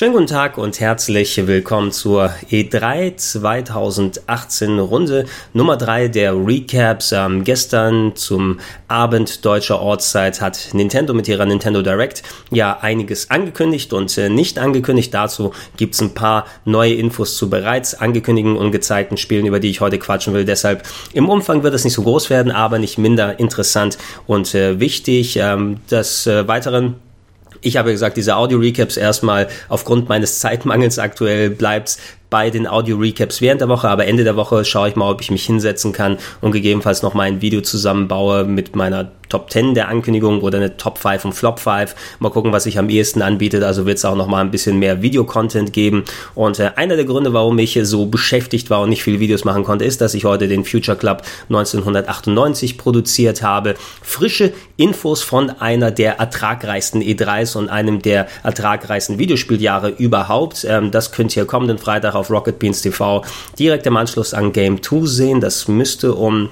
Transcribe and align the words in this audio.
Schönen 0.00 0.14
guten 0.14 0.28
Tag 0.28 0.56
und 0.56 0.80
herzlich 0.80 1.46
willkommen 1.46 1.92
zur 1.92 2.30
E3 2.50 3.18
2018 3.18 4.78
Runde 4.78 5.26
Nummer 5.52 5.76
3 5.76 6.08
der 6.08 6.34
Recaps. 6.34 7.12
Ähm, 7.12 7.44
gestern 7.44 8.16
zum 8.16 8.60
Abend 8.88 9.44
deutscher 9.44 9.78
Ortszeit 9.78 10.40
hat 10.40 10.70
Nintendo 10.72 11.12
mit 11.12 11.28
ihrer 11.28 11.44
Nintendo 11.44 11.82
Direct 11.82 12.22
ja 12.50 12.78
einiges 12.80 13.28
angekündigt 13.28 13.92
und 13.92 14.16
äh, 14.16 14.30
nicht 14.30 14.58
angekündigt. 14.58 15.12
Dazu 15.12 15.52
gibt 15.76 15.96
es 15.96 16.00
ein 16.00 16.14
paar 16.14 16.46
neue 16.64 16.94
Infos 16.94 17.36
zu 17.36 17.50
bereits 17.50 17.92
angekündigten 17.94 18.56
und 18.56 18.72
gezeigten 18.72 19.18
Spielen, 19.18 19.44
über 19.44 19.60
die 19.60 19.68
ich 19.68 19.82
heute 19.82 19.98
quatschen 19.98 20.32
will. 20.32 20.46
Deshalb 20.46 20.82
im 21.12 21.28
Umfang 21.28 21.62
wird 21.62 21.74
es 21.74 21.84
nicht 21.84 21.92
so 21.92 22.04
groß 22.04 22.30
werden, 22.30 22.52
aber 22.52 22.78
nicht 22.78 22.96
minder 22.96 23.38
interessant 23.38 23.98
und 24.26 24.54
äh, 24.54 24.80
wichtig. 24.80 25.36
Ähm, 25.36 25.80
des 25.90 26.26
äh, 26.26 26.48
Weiteren 26.48 26.94
ich 27.62 27.76
habe 27.76 27.92
gesagt, 27.92 28.16
diese 28.16 28.36
Audio-Recaps 28.36 28.96
erstmal 28.96 29.48
aufgrund 29.68 30.08
meines 30.08 30.40
Zeitmangels 30.40 30.98
aktuell 30.98 31.50
bleibt 31.50 31.98
bei 32.30 32.50
den 32.50 32.66
Audio-Recaps 32.66 33.40
während 33.40 33.60
der 33.60 33.68
Woche, 33.68 33.88
aber 33.88 34.06
Ende 34.06 34.24
der 34.24 34.36
Woche 34.36 34.64
schaue 34.64 34.88
ich 34.88 34.96
mal, 34.96 35.10
ob 35.10 35.20
ich 35.20 35.30
mich 35.30 35.44
hinsetzen 35.44 35.92
kann 35.92 36.16
und 36.40 36.52
gegebenenfalls 36.52 37.02
noch 37.02 37.14
mal 37.14 37.24
ein 37.24 37.42
Video 37.42 37.60
zusammenbaue 37.60 38.44
mit 38.44 38.74
meiner 38.76 39.10
Top 39.30 39.48
10 39.50 39.74
der 39.74 39.88
Ankündigung 39.88 40.42
oder 40.42 40.58
eine 40.58 40.76
Top 40.76 40.98
5 40.98 41.24
und 41.24 41.32
Flop 41.32 41.60
5. 41.60 41.94
Mal 42.18 42.30
gucken, 42.30 42.52
was 42.52 42.64
sich 42.64 42.78
am 42.78 42.90
ehesten 42.90 43.22
anbietet. 43.22 43.62
Also 43.62 43.86
wird 43.86 43.96
es 43.96 44.04
auch 44.04 44.16
noch 44.16 44.26
mal 44.26 44.40
ein 44.40 44.50
bisschen 44.50 44.78
mehr 44.78 45.02
Videocontent 45.02 45.72
geben. 45.72 46.04
Und 46.34 46.58
äh, 46.58 46.72
einer 46.74 46.96
der 46.96 47.04
Gründe, 47.04 47.32
warum 47.32 47.58
ich 47.58 47.78
so 47.82 48.06
beschäftigt 48.06 48.68
war 48.70 48.82
und 48.82 48.90
nicht 48.90 49.04
viele 49.04 49.20
Videos 49.20 49.44
machen 49.44 49.64
konnte, 49.64 49.84
ist, 49.84 50.00
dass 50.00 50.14
ich 50.14 50.24
heute 50.24 50.48
den 50.48 50.64
Future 50.64 50.98
Club 50.98 51.22
1998 51.48 52.76
produziert 52.76 53.42
habe. 53.42 53.76
Frische 54.02 54.52
Infos 54.76 55.22
von 55.22 55.48
einer 55.48 55.92
der 55.92 56.18
ertragreichsten 56.18 57.00
E3s 57.00 57.56
und 57.56 57.68
einem 57.68 58.02
der 58.02 58.26
ertragreichsten 58.42 59.18
Videospieljahre 59.18 59.90
überhaupt. 59.90 60.66
Ähm, 60.68 60.90
das 60.90 61.12
könnt 61.12 61.36
ihr 61.36 61.44
kommenden 61.44 61.78
Freitag 61.78 62.14
auf 62.20 62.30
Rocket 62.30 62.58
Beans 62.58 62.82
TV 62.82 63.24
direkt 63.58 63.86
im 63.86 63.96
Anschluss 63.96 64.34
an 64.34 64.52
Game 64.52 64.82
2 64.82 65.06
sehen. 65.06 65.40
Das 65.40 65.66
müsste 65.66 66.14
um 66.14 66.50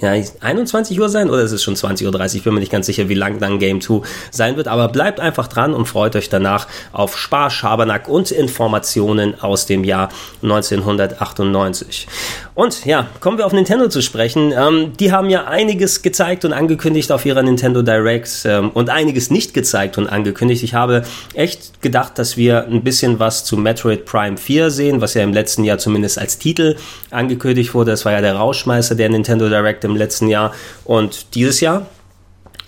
ja, 0.00 0.12
21 0.40 0.98
Uhr 0.98 1.08
sein 1.08 1.28
oder 1.28 1.42
ist 1.42 1.52
es 1.52 1.62
schon 1.62 1.74
20.30 1.74 2.06
Uhr? 2.06 2.34
Ich 2.34 2.44
bin 2.44 2.54
mir 2.54 2.60
nicht 2.60 2.72
ganz 2.72 2.86
sicher, 2.86 3.08
wie 3.08 3.14
lang 3.14 3.38
dann 3.38 3.58
Game 3.58 3.80
2 3.80 4.00
sein 4.30 4.56
wird, 4.56 4.68
aber 4.68 4.88
bleibt 4.88 5.20
einfach 5.20 5.46
dran 5.46 5.74
und 5.74 5.86
freut 5.86 6.16
euch 6.16 6.28
danach 6.28 6.68
auf 6.92 7.18
Spaß, 7.18 7.52
Schabernack 7.52 8.08
und 8.08 8.30
Informationen 8.30 9.40
aus 9.40 9.66
dem 9.66 9.84
Jahr 9.84 10.08
1998. 10.42 12.06
Und 12.54 12.84
ja, 12.84 13.06
kommen 13.20 13.38
wir 13.38 13.46
auf 13.46 13.52
Nintendo 13.52 13.88
zu 13.88 14.02
sprechen. 14.02 14.52
Ähm, 14.56 14.92
die 14.98 15.12
haben 15.12 15.30
ja 15.30 15.44
einiges 15.44 16.02
gezeigt 16.02 16.44
und 16.44 16.52
angekündigt 16.52 17.12
auf 17.12 17.24
ihrer 17.24 17.42
Nintendo 17.42 17.82
Direct 17.82 18.42
ähm, 18.44 18.70
und 18.70 18.90
einiges 18.90 19.30
nicht 19.30 19.54
gezeigt 19.54 19.98
und 19.98 20.08
angekündigt. 20.08 20.62
Ich 20.62 20.74
habe 20.74 21.04
echt 21.34 21.80
gedacht, 21.80 22.18
dass 22.18 22.36
wir 22.36 22.66
ein 22.66 22.82
bisschen 22.82 23.18
was 23.18 23.44
zu 23.44 23.56
Metroid 23.56 24.04
Prime 24.04 24.36
4 24.36 24.70
sehen, 24.70 25.00
was 25.00 25.14
ja 25.14 25.22
im 25.22 25.32
letzten 25.32 25.64
Jahr 25.64 25.78
zumindest 25.78 26.18
als 26.18 26.38
Titel 26.38 26.76
angekündigt 27.10 27.72
wurde. 27.74 27.92
Das 27.92 28.04
war 28.04 28.12
ja 28.12 28.20
der 28.20 28.36
Rauschmeister 28.36 28.94
der 28.94 29.08
Nintendo 29.08 29.48
Direct 29.48 29.84
im 29.90 29.96
letzten 29.96 30.28
Jahr. 30.28 30.52
Und 30.84 31.34
dieses 31.34 31.60
Jahr 31.60 31.86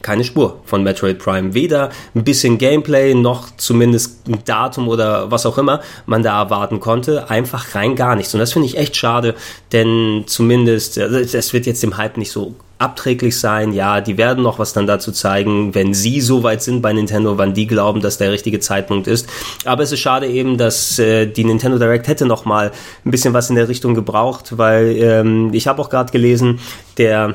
keine 0.02 0.24
Spur 0.24 0.60
von 0.64 0.82
Metroid 0.82 1.18
Prime. 1.18 1.54
Weder 1.54 1.90
ein 2.14 2.24
bisschen 2.24 2.58
Gameplay 2.58 3.14
noch 3.14 3.56
zumindest 3.56 4.28
ein 4.28 4.44
Datum 4.44 4.88
oder 4.88 5.30
was 5.30 5.46
auch 5.46 5.58
immer 5.58 5.80
man 6.06 6.22
da 6.22 6.42
erwarten 6.42 6.80
konnte. 6.80 7.30
Einfach 7.30 7.74
rein 7.74 7.96
gar 7.96 8.16
nichts. 8.16 8.34
Und 8.34 8.40
das 8.40 8.52
finde 8.52 8.66
ich 8.66 8.76
echt 8.76 8.96
schade, 8.96 9.34
denn 9.72 10.24
zumindest, 10.26 10.98
es 10.98 11.52
wird 11.52 11.66
jetzt 11.66 11.82
dem 11.82 11.96
Hype 11.96 12.16
nicht 12.16 12.32
so 12.32 12.54
abträglich 12.82 13.38
sein. 13.38 13.72
Ja, 13.72 14.00
die 14.00 14.18
werden 14.18 14.42
noch 14.42 14.58
was 14.58 14.72
dann 14.72 14.86
dazu 14.86 15.12
zeigen, 15.12 15.74
wenn 15.74 15.94
sie 15.94 16.20
so 16.20 16.42
weit 16.42 16.62
sind 16.62 16.82
bei 16.82 16.92
Nintendo, 16.92 17.38
wann 17.38 17.54
die 17.54 17.66
glauben, 17.66 18.00
dass 18.00 18.18
der 18.18 18.32
richtige 18.32 18.60
Zeitpunkt 18.60 19.06
ist. 19.06 19.28
Aber 19.64 19.82
es 19.82 19.92
ist 19.92 20.00
schade 20.00 20.26
eben, 20.26 20.58
dass 20.58 20.98
äh, 20.98 21.26
die 21.26 21.44
Nintendo 21.44 21.78
Direct 21.78 22.08
hätte 22.08 22.26
noch 22.26 22.44
mal 22.44 22.72
ein 23.04 23.10
bisschen 23.10 23.34
was 23.34 23.50
in 23.50 23.56
der 23.56 23.68
Richtung 23.68 23.94
gebraucht, 23.94 24.58
weil 24.58 24.96
ähm, 24.98 25.50
ich 25.52 25.66
habe 25.66 25.80
auch 25.80 25.90
gerade 25.90 26.12
gelesen, 26.12 26.58
der 26.98 27.34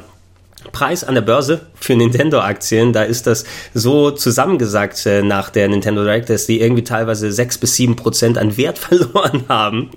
Preis 0.72 1.04
an 1.04 1.14
der 1.14 1.22
Börse 1.22 1.62
für 1.76 1.96
Nintendo-Aktien, 1.96 2.92
da 2.92 3.04
ist 3.04 3.28
das 3.28 3.46
so 3.76 4.10
zusammengesagt 4.10 5.06
äh, 5.06 5.22
nach 5.22 5.50
der 5.50 5.68
Nintendo 5.68 6.04
Direct, 6.04 6.30
dass 6.30 6.48
die 6.48 6.60
irgendwie 6.60 6.84
teilweise 6.84 7.32
sechs 7.32 7.60
bis 7.60 7.76
sieben 7.76 7.96
Prozent 7.96 8.38
an 8.40 8.58
Wert 8.58 8.78
verloren 8.80 9.44
haben. 9.48 9.92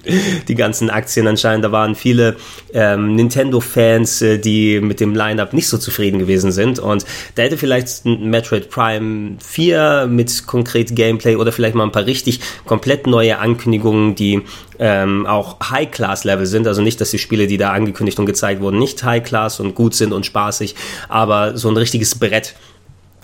Die 0.48 0.54
ganzen 0.54 0.90
Aktien 0.90 1.26
anscheinend. 1.26 1.64
Da 1.64 1.72
waren 1.72 1.94
viele 1.94 2.36
ähm, 2.74 3.14
Nintendo-Fans, 3.16 4.20
äh, 4.22 4.38
die 4.38 4.80
mit 4.80 5.00
dem 5.00 5.14
Line-Up 5.14 5.54
nicht 5.54 5.68
so 5.68 5.78
zufrieden 5.78 6.18
gewesen 6.18 6.52
sind. 6.52 6.78
Und 6.78 7.06
da 7.36 7.42
hätte 7.42 7.56
vielleicht 7.56 8.04
ein 8.04 8.28
Metroid 8.28 8.68
Prime 8.68 9.36
4 9.42 10.08
mit 10.10 10.46
konkret 10.46 10.94
Gameplay 10.94 11.36
oder 11.36 11.52
vielleicht 11.52 11.74
mal 11.74 11.84
ein 11.84 11.92
paar 11.92 12.06
richtig 12.06 12.40
komplett 12.66 13.06
neue 13.06 13.38
Ankündigungen, 13.38 14.14
die 14.14 14.42
ähm, 14.80 15.26
auch 15.26 15.58
High-Class-Level 15.62 16.46
sind. 16.46 16.66
Also 16.66 16.82
nicht, 16.82 17.00
dass 17.00 17.10
die 17.10 17.18
Spiele, 17.18 17.46
die 17.46 17.58
da 17.58 17.70
angekündigt 17.70 18.18
und 18.18 18.26
gezeigt 18.26 18.60
wurden, 18.60 18.78
nicht 18.78 19.04
High-Class 19.04 19.60
und 19.60 19.74
gut 19.74 19.94
sind 19.94 20.12
und 20.12 20.26
spaßig, 20.26 20.74
aber 21.08 21.56
so 21.56 21.68
ein 21.68 21.76
richtiges 21.76 22.18
Brett 22.18 22.54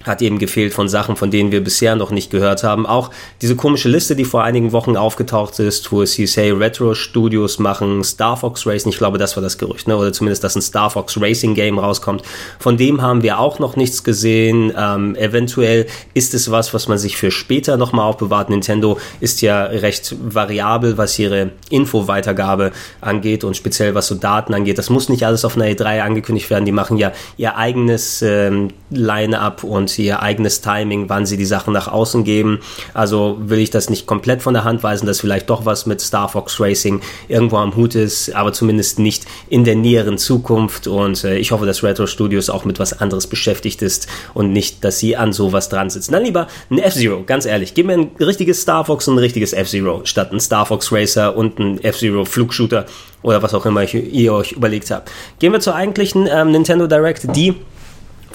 hat 0.06 0.22
eben 0.22 0.38
gefehlt 0.38 0.72
von 0.72 0.88
Sachen, 0.88 1.16
von 1.16 1.30
denen 1.30 1.50
wir 1.50 1.62
bisher 1.62 1.96
noch 1.96 2.10
nicht 2.10 2.30
gehört 2.30 2.62
haben. 2.62 2.86
Auch 2.86 3.10
diese 3.42 3.56
komische 3.56 3.88
Liste, 3.88 4.16
die 4.16 4.24
vor 4.24 4.44
einigen 4.44 4.72
Wochen 4.72 4.96
aufgetaucht 4.96 5.58
ist, 5.58 5.90
wo 5.92 6.02
es 6.02 6.14
hieß, 6.14 6.36
hey, 6.36 6.52
Retro 6.52 6.94
Studios 6.94 7.58
machen 7.58 8.04
Star 8.04 8.36
Fox 8.36 8.66
Racing. 8.66 8.92
Ich 8.92 8.98
glaube, 8.98 9.18
das 9.18 9.36
war 9.36 9.42
das 9.42 9.58
Gerücht, 9.58 9.88
ne? 9.88 9.96
oder 9.96 10.12
zumindest, 10.12 10.44
dass 10.44 10.54
ein 10.54 10.62
Star 10.62 10.90
Fox 10.90 11.20
Racing 11.20 11.54
Game 11.54 11.78
rauskommt. 11.78 12.22
Von 12.58 12.76
dem 12.76 13.02
haben 13.02 13.22
wir 13.22 13.38
auch 13.40 13.58
noch 13.58 13.76
nichts 13.76 14.04
gesehen. 14.04 14.72
Ähm, 14.76 15.16
eventuell 15.16 15.86
ist 16.14 16.34
es 16.34 16.50
was, 16.50 16.72
was 16.72 16.88
man 16.88 16.98
sich 16.98 17.16
für 17.16 17.30
später 17.30 17.76
nochmal 17.76 18.06
aufbewahrt. 18.06 18.50
Nintendo 18.50 18.98
ist 19.20 19.42
ja 19.42 19.64
recht 19.64 20.14
variabel, 20.20 20.98
was 20.98 21.18
ihre 21.18 21.50
Info-Weitergabe 21.70 22.72
angeht 23.00 23.44
und 23.44 23.56
speziell 23.56 23.94
was 23.94 24.06
so 24.06 24.14
Daten 24.14 24.54
angeht. 24.54 24.78
Das 24.78 24.90
muss 24.90 25.08
nicht 25.08 25.26
alles 25.26 25.44
auf 25.44 25.56
einer 25.56 25.66
E3 25.66 26.02
angekündigt 26.02 26.50
werden. 26.50 26.64
Die 26.64 26.72
machen 26.72 26.96
ja 26.96 27.12
ihr 27.36 27.56
eigenes 27.56 28.22
ähm, 28.22 28.68
Line-up 28.90 29.64
und 29.64 29.95
ihr 30.02 30.22
eigenes 30.22 30.60
Timing, 30.60 31.08
wann 31.08 31.26
sie 31.26 31.36
die 31.36 31.44
Sachen 31.44 31.72
nach 31.72 31.88
außen 31.88 32.24
geben. 32.24 32.60
Also 32.94 33.36
will 33.40 33.58
ich 33.58 33.70
das 33.70 33.90
nicht 33.90 34.06
komplett 34.06 34.42
von 34.42 34.54
der 34.54 34.64
Hand 34.64 34.82
weisen, 34.82 35.06
dass 35.06 35.20
vielleicht 35.20 35.50
doch 35.50 35.64
was 35.64 35.86
mit 35.86 36.00
Star 36.00 36.28
Fox 36.28 36.60
Racing 36.60 37.00
irgendwo 37.28 37.56
am 37.56 37.76
Hut 37.76 37.94
ist, 37.94 38.34
aber 38.34 38.52
zumindest 38.52 38.98
nicht 38.98 39.24
in 39.48 39.64
der 39.64 39.76
näheren 39.76 40.18
Zukunft. 40.18 40.86
Und 40.86 41.24
äh, 41.24 41.38
ich 41.38 41.52
hoffe, 41.52 41.66
dass 41.66 41.82
Retro 41.82 42.06
Studios 42.06 42.50
auch 42.50 42.64
mit 42.64 42.78
was 42.78 43.00
anderes 43.00 43.26
beschäftigt 43.26 43.82
ist 43.82 44.08
und 44.34 44.52
nicht, 44.52 44.84
dass 44.84 44.98
sie 44.98 45.16
an 45.16 45.32
sowas 45.32 45.68
dran 45.68 45.90
sitzen. 45.90 46.12
Dann 46.12 46.24
lieber 46.24 46.46
ein 46.70 46.78
F-Zero, 46.78 47.22
ganz 47.24 47.46
ehrlich. 47.46 47.74
Gib 47.74 47.86
mir 47.86 47.94
ein 47.94 48.10
richtiges 48.20 48.62
Star 48.62 48.84
Fox 48.84 49.08
und 49.08 49.14
ein 49.14 49.18
richtiges 49.18 49.52
F-Zero 49.52 50.02
statt 50.04 50.32
ein 50.32 50.40
Star 50.40 50.66
Fox 50.66 50.92
Racer 50.92 51.36
und 51.36 51.58
ein 51.58 51.82
F-Zero 51.82 52.24
Flugshooter 52.24 52.86
oder 53.22 53.42
was 53.42 53.54
auch 53.54 53.66
immer 53.66 53.82
ihr 53.92 54.32
euch 54.32 54.52
überlegt 54.52 54.90
habt. 54.90 55.10
Gehen 55.38 55.52
wir 55.52 55.60
zur 55.60 55.74
eigentlichen 55.74 56.28
ähm, 56.30 56.52
Nintendo 56.52 56.86
Direct, 56.86 57.34
die 57.34 57.54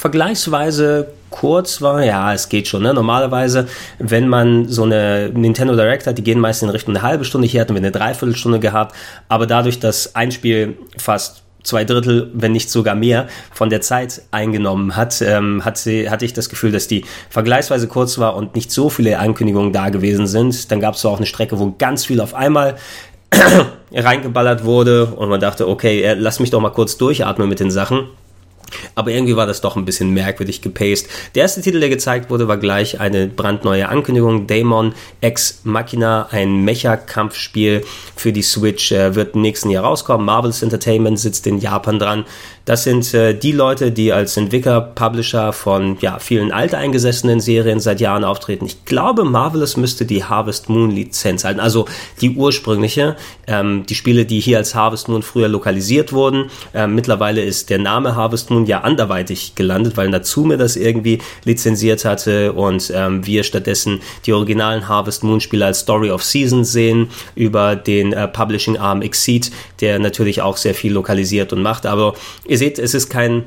vergleichsweise 0.02 1.10
kurz 1.30 1.80
war, 1.80 2.04
ja, 2.04 2.34
es 2.34 2.50
geht 2.50 2.68
schon. 2.68 2.82
Ne? 2.82 2.92
Normalerweise, 2.92 3.68
wenn 4.00 4.28
man 4.28 4.68
so 4.68 4.82
eine 4.82 5.30
Nintendo 5.30 5.76
Direct 5.76 6.08
hat, 6.08 6.18
die 6.18 6.24
gehen 6.24 6.40
meist 6.40 6.64
in 6.64 6.70
Richtung 6.70 6.96
eine 6.96 7.04
halbe 7.04 7.24
Stunde. 7.24 7.48
Hier 7.48 7.62
hatten 7.62 7.76
wir 7.76 7.82
eine 7.82 7.92
Dreiviertelstunde 7.92 8.60
gehabt. 8.60 8.96
Aber 9.30 9.46
dadurch, 9.46 9.80
dass 9.80 10.16
ein 10.16 10.32
Spiel 10.32 10.76
fast 10.98 11.44
zwei 11.62 11.86
Drittel, 11.86 12.32
wenn 12.34 12.52
nicht 12.52 12.72
sogar 12.72 12.96
mehr, 12.96 13.28
von 13.54 13.70
der 13.70 13.82
Zeit 13.82 14.24
eingenommen 14.32 14.96
hat, 14.96 15.22
ähm, 15.22 15.64
hat 15.66 15.78
sie, 15.78 16.10
hatte 16.10 16.26
ich 16.26 16.34
das 16.34 16.50
Gefühl, 16.50 16.72
dass 16.72 16.88
die 16.88 17.06
vergleichsweise 17.30 17.88
kurz 17.88 18.18
war 18.18 18.36
und 18.36 18.56
nicht 18.56 18.72
so 18.72 18.90
viele 18.90 19.20
Ankündigungen 19.20 19.72
da 19.72 19.90
gewesen 19.90 20.26
sind. 20.26 20.72
Dann 20.72 20.80
gab 20.80 20.96
es 20.96 21.06
auch 21.06 21.18
eine 21.18 21.28
Strecke, 21.28 21.60
wo 21.60 21.76
ganz 21.78 22.06
viel 22.06 22.22
auf 22.22 22.34
einmal 22.34 22.76
reingeballert 23.94 24.64
wurde 24.64 25.06
und 25.06 25.30
man 25.30 25.40
dachte, 25.40 25.68
okay, 25.68 26.02
äh, 26.02 26.16
lass 26.16 26.40
mich 26.40 26.50
doch 26.50 26.60
mal 26.60 26.72
kurz 26.72 26.98
durchatmen 26.98 27.48
mit 27.48 27.60
den 27.60 27.70
Sachen. 27.70 28.08
Aber 28.96 29.12
irgendwie 29.12 29.36
war 29.36 29.48
das 29.48 29.62
doch 29.62 29.76
ein 29.76 29.86
bisschen 29.86 30.12
merkwürdig 30.12 30.62
gepaced. 30.62 31.08
Der 31.36 31.44
erste 31.44 31.62
Titel, 31.62 31.80
der 31.80 31.90
gezeigt 31.90 32.30
wurde, 32.30 32.48
war 32.48 32.58
gleich 32.58 33.00
eine 33.00 33.28
brandneue 33.28 33.90
Ankündigung. 33.90 34.48
Daemon 34.48 34.94
Ex 35.22 35.62
Machina, 35.64 36.28
ein 36.32 36.64
Mecha-Kampfspiel 36.64 37.84
für 38.16 38.32
die 38.32 38.42
Switch, 38.42 38.92
äh, 38.92 39.16
wird 39.16 39.36
im 39.36 39.42
nächsten 39.42 39.70
Jahr 39.70 39.84
rauskommen. 39.84 40.26
Marvel's 40.26 40.62
Entertainment 40.62 41.20
sitzt 41.20 41.48
in 41.48 41.60
Japan 41.60 42.00
dran. 42.00 42.26
Das 42.66 42.84
sind 42.84 43.14
äh, 43.14 43.34
die 43.34 43.52
Leute, 43.52 43.92
die 43.92 44.14
als 44.14 44.38
Entwickler, 44.38 44.82
Publisher 44.82 45.52
von 45.52 45.98
ja, 46.02 46.20
vielen 46.20 46.52
alteingesessenen 46.52 47.40
Serien 47.40 47.80
seit 47.80 48.00
Jahren 48.00 48.24
auftreten. 48.24 48.66
Ich 48.66 48.86
glaube, 48.86 49.24
Marvelous 49.24 49.78
müsste 49.78 50.06
die 50.06 50.24
Harvest 50.24 50.70
Moon 50.70 50.92
Lizenz 50.92 51.44
halten, 51.44 51.60
also 51.60 51.86
die 52.22 52.32
ursprüngliche. 52.36 53.16
Ähm, 53.48 53.86
die 53.88 53.96
Spiele, 53.96 54.26
die 54.26 54.40
hier 54.40 54.58
als 54.58 54.76
Harvest 54.76 55.10
Moon 55.10 55.24
früher 55.24 55.48
lokalisiert 55.48 56.14
wurden. 56.14 56.52
Ähm, 56.74 56.94
mittlerweile 56.94 57.42
ist 57.44 57.70
der 57.70 57.80
Name 57.80 58.16
Harvest 58.16 58.52
Moon 58.52 58.66
ja 58.66 58.82
anderweitig 58.82 59.56
gelandet, 59.56 59.98
weil 59.98 60.10
Natsume 60.10 60.58
das 60.58 60.76
irgendwie 60.76 61.20
lizenziert 61.44 62.06
hatte 62.06 62.54
und 62.54 62.92
ähm, 62.96 63.26
wir 63.26 63.44
stattdessen 63.44 64.02
die 64.26 64.34
originalen 64.34 64.88
Harvest 64.88 65.24
Moon 65.24 65.42
Spiele 65.42 65.66
als 65.66 65.80
Story 65.80 66.12
of 66.12 66.24
Seasons 66.24 66.72
sehen 66.72 67.10
über 67.36 67.76
den 67.76 68.14
äh, 68.14 68.28
Publishing 68.28 68.78
Arm 68.78 69.02
Exceed, 69.02 69.52
der 69.80 69.98
natürlich 70.00 70.42
auch 70.42 70.58
sehr 70.58 70.76
viel 70.76 70.94
lokalisiert 70.94 71.54
und 71.54 71.62
macht. 71.62 71.86
Aber 71.86 72.14
Ihr 72.52 72.58
seht, 72.58 72.80
es 72.80 72.94
ist 72.94 73.08
kein 73.08 73.46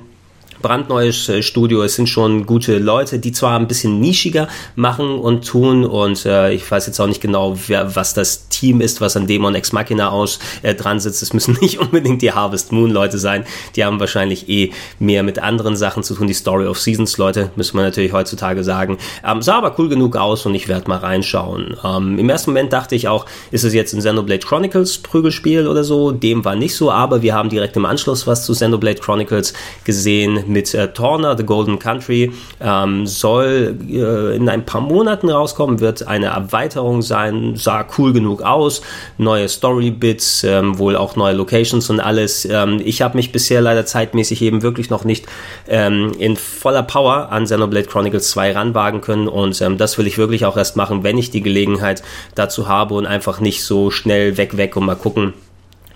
brandneues 0.64 1.28
äh, 1.28 1.42
Studio. 1.42 1.82
Es 1.82 1.94
sind 1.94 2.08
schon 2.08 2.46
gute 2.46 2.78
Leute, 2.78 3.18
die 3.18 3.32
zwar 3.32 3.58
ein 3.58 3.68
bisschen 3.68 4.00
nischiger 4.00 4.48
machen 4.76 5.18
und 5.18 5.46
tun 5.46 5.84
und 5.84 6.24
äh, 6.24 6.54
ich 6.54 6.68
weiß 6.68 6.86
jetzt 6.86 6.98
auch 7.00 7.06
nicht 7.06 7.20
genau, 7.20 7.58
wer, 7.66 7.94
was 7.94 8.14
das 8.14 8.48
Team 8.48 8.80
ist, 8.80 9.02
was 9.02 9.14
an 9.14 9.26
Demon 9.26 9.54
Ex 9.54 9.72
Machina 9.72 10.08
aus 10.08 10.38
äh, 10.62 10.74
dran 10.74 11.00
sitzt. 11.00 11.22
Es 11.22 11.34
müssen 11.34 11.58
nicht 11.60 11.78
unbedingt 11.80 12.22
die 12.22 12.32
Harvest 12.32 12.72
Moon 12.72 12.90
Leute 12.90 13.18
sein. 13.18 13.44
Die 13.76 13.84
haben 13.84 14.00
wahrscheinlich 14.00 14.48
eh 14.48 14.72
mehr 14.98 15.22
mit 15.22 15.38
anderen 15.38 15.76
Sachen 15.76 16.02
zu 16.02 16.14
tun. 16.14 16.28
Die 16.28 16.34
Story 16.34 16.66
of 16.66 16.80
Seasons 16.80 17.18
Leute, 17.18 17.50
müssen 17.56 17.76
wir 17.76 17.82
natürlich 17.82 18.14
heutzutage 18.14 18.64
sagen. 18.64 18.96
Ähm, 19.22 19.42
sah 19.42 19.58
aber 19.58 19.74
cool 19.78 19.90
genug 19.90 20.16
aus 20.16 20.46
und 20.46 20.54
ich 20.54 20.66
werde 20.66 20.88
mal 20.88 20.96
reinschauen. 20.96 21.76
Ähm, 21.84 22.18
Im 22.18 22.30
ersten 22.30 22.52
Moment 22.52 22.72
dachte 22.72 22.94
ich 22.94 23.06
auch, 23.06 23.26
ist 23.50 23.64
es 23.64 23.74
jetzt 23.74 23.92
ein 23.92 23.98
Xenoblade 23.98 24.46
Chronicles 24.46 24.96
Prügelspiel 24.96 25.68
oder 25.68 25.84
so? 25.84 26.10
Dem 26.10 26.42
war 26.46 26.56
nicht 26.56 26.74
so, 26.74 26.90
aber 26.90 27.20
wir 27.20 27.34
haben 27.34 27.50
direkt 27.50 27.76
im 27.76 27.84
Anschluss 27.84 28.26
was 28.26 28.46
zu 28.46 28.54
Xenoblade 28.54 29.00
Chronicles 29.00 29.52
gesehen 29.84 30.53
mit 30.54 30.72
äh, 30.72 30.92
Torna, 30.92 31.36
The 31.36 31.44
Golden 31.44 31.78
Country. 31.78 32.32
Ähm, 32.60 33.06
soll 33.06 33.76
äh, 33.90 34.36
in 34.36 34.48
ein 34.48 34.64
paar 34.64 34.80
Monaten 34.80 35.28
rauskommen, 35.28 35.80
wird 35.80 36.06
eine 36.06 36.26
Erweiterung 36.26 37.02
sein, 37.02 37.56
sah 37.56 37.84
cool 37.98 38.14
genug 38.14 38.40
aus, 38.40 38.80
neue 39.18 39.48
Story-Bits, 39.48 40.44
ähm, 40.44 40.78
wohl 40.78 40.96
auch 40.96 41.16
neue 41.16 41.34
Locations 41.34 41.90
und 41.90 42.00
alles. 42.00 42.46
Ähm, 42.50 42.80
ich 42.82 43.02
habe 43.02 43.16
mich 43.16 43.32
bisher 43.32 43.60
leider 43.60 43.84
zeitmäßig 43.84 44.40
eben 44.40 44.62
wirklich 44.62 44.88
noch 44.88 45.04
nicht 45.04 45.26
ähm, 45.68 46.12
in 46.18 46.36
voller 46.36 46.84
Power 46.84 47.30
an 47.30 47.44
Xenoblade 47.44 47.88
Chronicles 47.88 48.30
2 48.30 48.52
ranwagen 48.52 49.00
können 49.00 49.28
und 49.28 49.60
ähm, 49.60 49.76
das 49.76 49.98
will 49.98 50.06
ich 50.06 50.16
wirklich 50.16 50.46
auch 50.46 50.56
erst 50.56 50.76
machen, 50.76 51.02
wenn 51.02 51.18
ich 51.18 51.30
die 51.30 51.42
Gelegenheit 51.42 52.02
dazu 52.34 52.68
habe 52.68 52.94
und 52.94 53.06
einfach 53.06 53.40
nicht 53.40 53.64
so 53.64 53.90
schnell 53.90 54.36
weg, 54.36 54.56
weg 54.56 54.76
und 54.76 54.86
mal 54.86 54.94
gucken, 54.94 55.34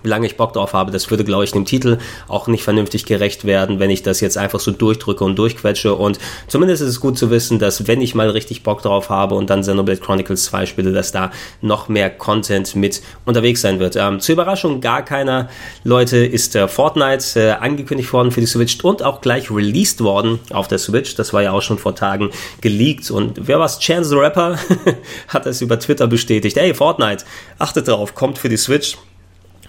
wie 0.03 0.09
lange 0.09 0.25
ich 0.25 0.37
Bock 0.37 0.53
drauf 0.53 0.73
habe. 0.73 0.91
Das 0.91 1.09
würde, 1.09 1.23
glaube 1.23 1.43
ich, 1.43 1.51
dem 1.51 1.65
Titel 1.65 1.97
auch 2.27 2.47
nicht 2.47 2.63
vernünftig 2.63 3.05
gerecht 3.05 3.45
werden, 3.45 3.79
wenn 3.79 3.89
ich 3.89 4.03
das 4.03 4.21
jetzt 4.21 4.37
einfach 4.37 4.59
so 4.59 4.71
durchdrücke 4.71 5.23
und 5.23 5.37
durchquetsche. 5.37 5.95
Und 5.95 6.19
zumindest 6.47 6.81
ist 6.81 6.89
es 6.89 6.99
gut 6.99 7.17
zu 7.17 7.29
wissen, 7.29 7.59
dass 7.59 7.87
wenn 7.87 8.01
ich 8.01 8.15
mal 8.15 8.29
richtig 8.29 8.63
Bock 8.63 8.81
drauf 8.81 9.09
habe 9.09 9.35
und 9.35 9.49
dann 9.49 9.61
Xenoblade 9.61 9.99
Chronicles 9.99 10.45
2 10.45 10.65
spiele, 10.65 10.91
dass 10.91 11.11
da 11.11 11.31
noch 11.61 11.89
mehr 11.89 12.09
Content 12.09 12.75
mit 12.75 13.01
unterwegs 13.25 13.61
sein 13.61 13.79
wird. 13.79 13.95
Ähm, 13.95 14.19
zur 14.19 14.33
Überraschung 14.33 14.81
gar 14.81 15.03
keiner 15.03 15.49
Leute 15.83 16.17
ist 16.17 16.55
äh, 16.55 16.67
Fortnite 16.67 17.39
äh, 17.39 17.51
angekündigt 17.51 18.11
worden 18.13 18.31
für 18.31 18.41
die 18.41 18.47
Switch 18.47 18.79
und 18.83 19.03
auch 19.03 19.21
gleich 19.21 19.51
released 19.51 20.01
worden 20.01 20.39
auf 20.51 20.67
der 20.67 20.77
Switch. 20.77 21.15
Das 21.15 21.33
war 21.33 21.41
ja 21.41 21.51
auch 21.51 21.61
schon 21.61 21.77
vor 21.77 21.95
Tagen 21.95 22.29
geleakt. 22.61 23.11
Und 23.11 23.47
wer 23.47 23.59
war's? 23.59 23.79
Chance 23.79 24.09
the 24.09 24.15
Rapper 24.15 24.57
hat 25.27 25.45
das 25.45 25.61
über 25.61 25.79
Twitter 25.79 26.07
bestätigt. 26.07 26.57
Hey, 26.57 26.73
Fortnite, 26.73 27.25
achtet 27.57 27.87
drauf, 27.87 28.15
kommt 28.15 28.37
für 28.37 28.49
die 28.49 28.57
Switch. 28.57 28.97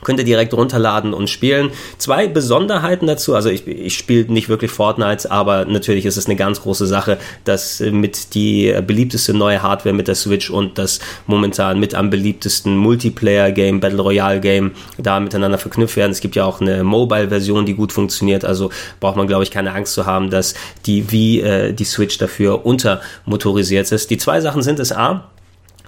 Könnt 0.02 0.18
ihr 0.18 0.24
direkt 0.24 0.54
runterladen 0.54 1.12
und 1.14 1.28
spielen. 1.28 1.70
Zwei 1.98 2.26
Besonderheiten 2.26 3.06
dazu, 3.06 3.34
also 3.34 3.48
ich, 3.50 3.66
ich 3.66 3.96
spiele 3.96 4.32
nicht 4.32 4.48
wirklich 4.48 4.70
Fortnite, 4.70 5.30
aber 5.30 5.64
natürlich 5.64 6.06
ist 6.06 6.16
es 6.16 6.26
eine 6.26 6.36
ganz 6.36 6.62
große 6.62 6.86
Sache, 6.86 7.18
dass 7.44 7.80
mit 7.80 8.34
die 8.34 8.74
beliebteste 8.86 9.34
neue 9.34 9.62
Hardware 9.62 9.94
mit 9.94 10.08
der 10.08 10.14
Switch 10.14 10.50
und 10.50 10.78
das 10.78 11.00
momentan 11.26 11.78
mit 11.78 11.94
am 11.94 12.10
beliebtesten 12.10 12.76
Multiplayer-Game, 12.76 13.80
Battle 13.80 14.00
Royale-Game 14.00 14.72
da 14.98 15.20
miteinander 15.20 15.58
verknüpft 15.58 15.96
werden. 15.96 16.12
Es 16.12 16.20
gibt 16.20 16.36
ja 16.36 16.44
auch 16.44 16.60
eine 16.60 16.84
Mobile-Version, 16.84 17.66
die 17.66 17.74
gut 17.74 17.92
funktioniert, 17.92 18.44
also 18.44 18.70
braucht 19.00 19.16
man, 19.16 19.26
glaube 19.26 19.42
ich, 19.42 19.50
keine 19.50 19.72
Angst 19.72 19.94
zu 19.94 20.06
haben, 20.06 20.30
dass 20.30 20.54
die 20.86 21.10
wie 21.12 21.40
äh, 21.40 21.72
die 21.72 21.84
Switch 21.84 22.18
dafür 22.18 22.64
untermotorisiert 22.64 23.90
ist. 23.92 24.10
Die 24.10 24.18
zwei 24.18 24.40
Sachen 24.40 24.62
sind 24.62 24.78
es 24.78 24.92
A, 24.92 25.30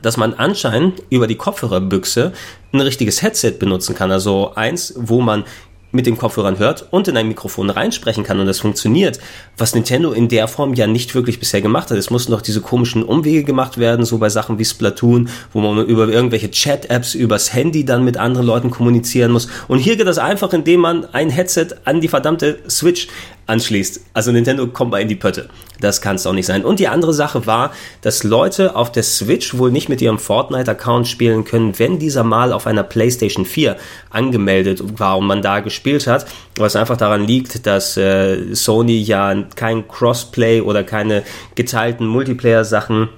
dass 0.02 0.16
man 0.16 0.34
anscheinend 0.34 1.02
über 1.10 1.26
die 1.26 1.36
Kopfhörerbüchse 1.36 2.32
ein 2.72 2.80
richtiges 2.80 3.22
Headset 3.22 3.52
benutzen 3.52 3.94
kann. 3.94 4.10
Also 4.10 4.52
eins, 4.54 4.94
wo 4.96 5.20
man 5.20 5.44
mit 5.92 6.06
den 6.06 6.16
Kopfhörern 6.16 6.58
hört 6.58 6.86
und 6.90 7.06
in 7.06 7.16
ein 7.16 7.28
Mikrofon 7.28 7.70
reinsprechen 7.70 8.24
kann 8.24 8.40
und 8.40 8.46
das 8.46 8.60
funktioniert, 8.60 9.20
was 9.58 9.74
Nintendo 9.74 10.12
in 10.12 10.28
der 10.28 10.48
Form 10.48 10.74
ja 10.74 10.86
nicht 10.86 11.14
wirklich 11.14 11.38
bisher 11.38 11.60
gemacht 11.60 11.90
hat. 11.90 11.98
Es 11.98 12.10
mussten 12.10 12.32
noch 12.32 12.40
diese 12.40 12.62
komischen 12.62 13.02
Umwege 13.02 13.44
gemacht 13.44 13.78
werden, 13.78 14.04
so 14.04 14.18
bei 14.18 14.30
Sachen 14.30 14.58
wie 14.58 14.64
Splatoon, 14.64 15.28
wo 15.52 15.60
man 15.60 15.86
über 15.86 16.08
irgendwelche 16.08 16.50
Chat-Apps 16.50 17.14
übers 17.14 17.52
Handy 17.52 17.84
dann 17.84 18.04
mit 18.04 18.16
anderen 18.16 18.46
Leuten 18.46 18.70
kommunizieren 18.70 19.32
muss. 19.32 19.48
Und 19.68 19.78
hier 19.78 19.96
geht 19.96 20.06
das 20.06 20.18
einfach, 20.18 20.52
indem 20.52 20.80
man 20.80 21.04
ein 21.12 21.30
Headset 21.30 21.68
an 21.84 22.00
die 22.00 22.08
verdammte 22.08 22.58
Switch 22.68 23.08
anschließt. 23.46 24.06
Also 24.14 24.32
Nintendo 24.32 24.66
kommt 24.66 24.90
mal 24.92 25.00
in 25.00 25.08
die 25.08 25.16
Pötte. 25.16 25.48
Das 25.80 26.00
kann 26.00 26.16
es 26.16 26.26
auch 26.26 26.32
nicht 26.32 26.46
sein. 26.46 26.64
Und 26.64 26.78
die 26.78 26.88
andere 26.88 27.12
Sache 27.12 27.46
war, 27.46 27.72
dass 28.02 28.22
Leute 28.22 28.76
auf 28.76 28.92
der 28.92 29.02
Switch 29.02 29.58
wohl 29.58 29.70
nicht 29.70 29.88
mit 29.88 30.00
ihrem 30.00 30.18
Fortnite-Account 30.18 31.08
spielen 31.08 31.44
können, 31.44 31.78
wenn 31.78 31.98
dieser 31.98 32.22
mal 32.22 32.52
auf 32.52 32.66
einer 32.66 32.84
PlayStation 32.84 33.44
4 33.44 33.76
angemeldet 34.10 35.00
war 35.00 35.18
und 35.18 35.26
man 35.26 35.42
da 35.42 35.60
gespielt 35.60 36.06
hat. 36.06 36.26
Was 36.56 36.76
einfach 36.76 36.96
daran 36.96 37.26
liegt, 37.26 37.66
dass 37.66 37.96
äh, 37.96 38.54
Sony 38.54 39.00
ja 39.00 39.34
kein 39.56 39.88
Crossplay 39.88 40.60
oder 40.60 40.84
keine 40.84 41.24
geteilten 41.54 42.06
Multiplayer-Sachen 42.06 43.08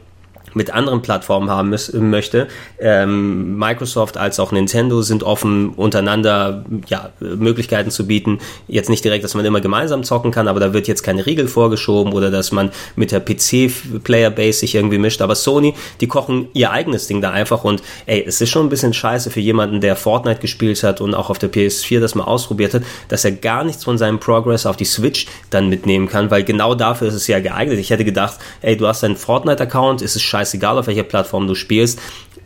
mit 0.54 0.72
anderen 0.72 1.02
Plattformen 1.02 1.50
haben 1.50 1.70
müß, 1.70 1.92
möchte. 1.94 2.48
Ähm, 2.78 3.56
Microsoft 3.58 4.16
als 4.16 4.40
auch 4.40 4.52
Nintendo 4.52 5.02
sind 5.02 5.22
offen, 5.22 5.70
untereinander 5.70 6.64
ja, 6.88 7.10
Möglichkeiten 7.20 7.90
zu 7.90 8.06
bieten. 8.06 8.38
Jetzt 8.68 8.90
nicht 8.90 9.04
direkt, 9.04 9.24
dass 9.24 9.34
man 9.34 9.44
immer 9.44 9.60
gemeinsam 9.60 10.04
zocken 10.04 10.30
kann, 10.30 10.48
aber 10.48 10.60
da 10.60 10.72
wird 10.72 10.88
jetzt 10.88 11.02
keine 11.02 11.26
Regel 11.26 11.48
vorgeschoben 11.48 12.12
oder 12.12 12.30
dass 12.30 12.52
man 12.52 12.70
mit 12.96 13.12
der 13.12 13.20
PC-Player-Base 13.20 14.60
sich 14.60 14.74
irgendwie 14.74 14.98
mischt. 14.98 15.20
Aber 15.20 15.34
Sony, 15.34 15.74
die 16.00 16.06
kochen 16.06 16.48
ihr 16.52 16.70
eigenes 16.70 17.06
Ding 17.06 17.20
da 17.20 17.30
einfach 17.30 17.64
und 17.64 17.82
ey, 18.06 18.24
es 18.26 18.40
ist 18.40 18.50
schon 18.50 18.66
ein 18.66 18.70
bisschen 18.70 18.94
scheiße 18.94 19.30
für 19.30 19.40
jemanden, 19.40 19.80
der 19.80 19.96
Fortnite 19.96 20.40
gespielt 20.40 20.82
hat 20.82 21.00
und 21.00 21.14
auch 21.14 21.30
auf 21.30 21.38
der 21.38 21.52
PS4 21.52 22.00
das 22.00 22.14
mal 22.14 22.24
ausprobiert 22.24 22.74
hat, 22.74 22.82
dass 23.08 23.24
er 23.24 23.32
gar 23.32 23.64
nichts 23.64 23.84
von 23.84 23.98
seinem 23.98 24.20
Progress 24.20 24.66
auf 24.66 24.76
die 24.76 24.84
Switch 24.84 25.26
dann 25.50 25.68
mitnehmen 25.68 26.08
kann, 26.08 26.30
weil 26.30 26.44
genau 26.44 26.74
dafür 26.74 27.08
ist 27.08 27.14
es 27.14 27.26
ja 27.26 27.40
geeignet. 27.40 27.78
Ich 27.78 27.90
hätte 27.90 28.04
gedacht, 28.04 28.38
ey, 28.62 28.76
du 28.76 28.86
hast 28.86 29.04
einen 29.04 29.16
Fortnite-Account, 29.16 30.02
ist 30.02 30.16
es 30.16 30.22
scheiße 30.22 30.43
scheißegal, 30.44 30.78
auf 30.78 30.86
welcher 30.86 31.02
Plattform 31.02 31.46
du 31.46 31.54
spielst. 31.54 31.98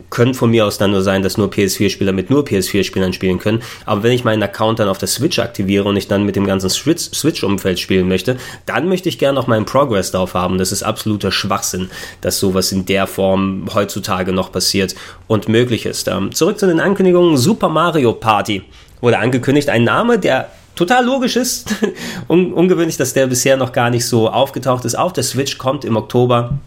Können 0.09 0.33
von 0.33 0.49
mir 0.49 0.65
aus 0.65 0.79
dann 0.79 0.91
nur 0.91 1.03
sein, 1.03 1.21
dass 1.21 1.37
nur 1.37 1.49
PS4-Spieler 1.49 2.13
mit 2.13 2.31
nur 2.31 2.43
PS4-Spielern 2.43 3.13
spielen 3.13 3.37
können. 3.37 3.61
Aber 3.85 4.01
wenn 4.01 4.11
ich 4.11 4.23
meinen 4.23 4.41
Account 4.41 4.79
dann 4.79 4.87
auf 4.87 4.97
der 4.97 5.07
Switch 5.07 5.37
aktiviere 5.37 5.87
und 5.87 5.97
ich 5.97 6.07
dann 6.07 6.25
mit 6.25 6.35
dem 6.35 6.47
ganzen 6.47 6.69
Switch-Umfeld 6.69 7.79
spielen 7.79 8.07
möchte, 8.07 8.37
dann 8.65 8.87
möchte 8.87 9.07
ich 9.07 9.19
gerne 9.19 9.35
noch 9.35 9.45
meinen 9.45 9.65
Progress 9.65 10.09
drauf 10.11 10.33
haben. 10.33 10.57
Das 10.57 10.71
ist 10.71 10.81
absoluter 10.81 11.31
Schwachsinn, 11.31 11.91
dass 12.21 12.39
sowas 12.39 12.71
in 12.71 12.85
der 12.85 13.05
Form 13.05 13.65
heutzutage 13.73 14.31
noch 14.31 14.51
passiert 14.51 14.95
und 15.27 15.47
möglich 15.47 15.85
ist. 15.85 16.07
Ähm, 16.07 16.33
zurück 16.33 16.57
zu 16.57 16.65
den 16.65 16.79
Ankündigungen. 16.79 17.37
Super 17.37 17.69
Mario 17.69 18.13
Party 18.13 18.63
wurde 19.01 19.19
angekündigt. 19.19 19.69
Ein 19.69 19.83
Name, 19.83 20.17
der 20.17 20.49
total 20.75 21.05
logisch 21.05 21.35
ist. 21.35 21.75
Un 22.27 22.51
ungewöhnlich, 22.51 22.97
dass 22.97 23.13
der 23.13 23.27
bisher 23.27 23.57
noch 23.57 23.73
gar 23.73 23.91
nicht 23.91 24.07
so 24.07 24.27
aufgetaucht 24.27 24.85
ist. 24.85 24.95
Auf 24.95 25.13
der 25.13 25.23
Switch 25.23 25.59
kommt 25.59 25.85
im 25.85 25.97
Oktober 25.97 26.57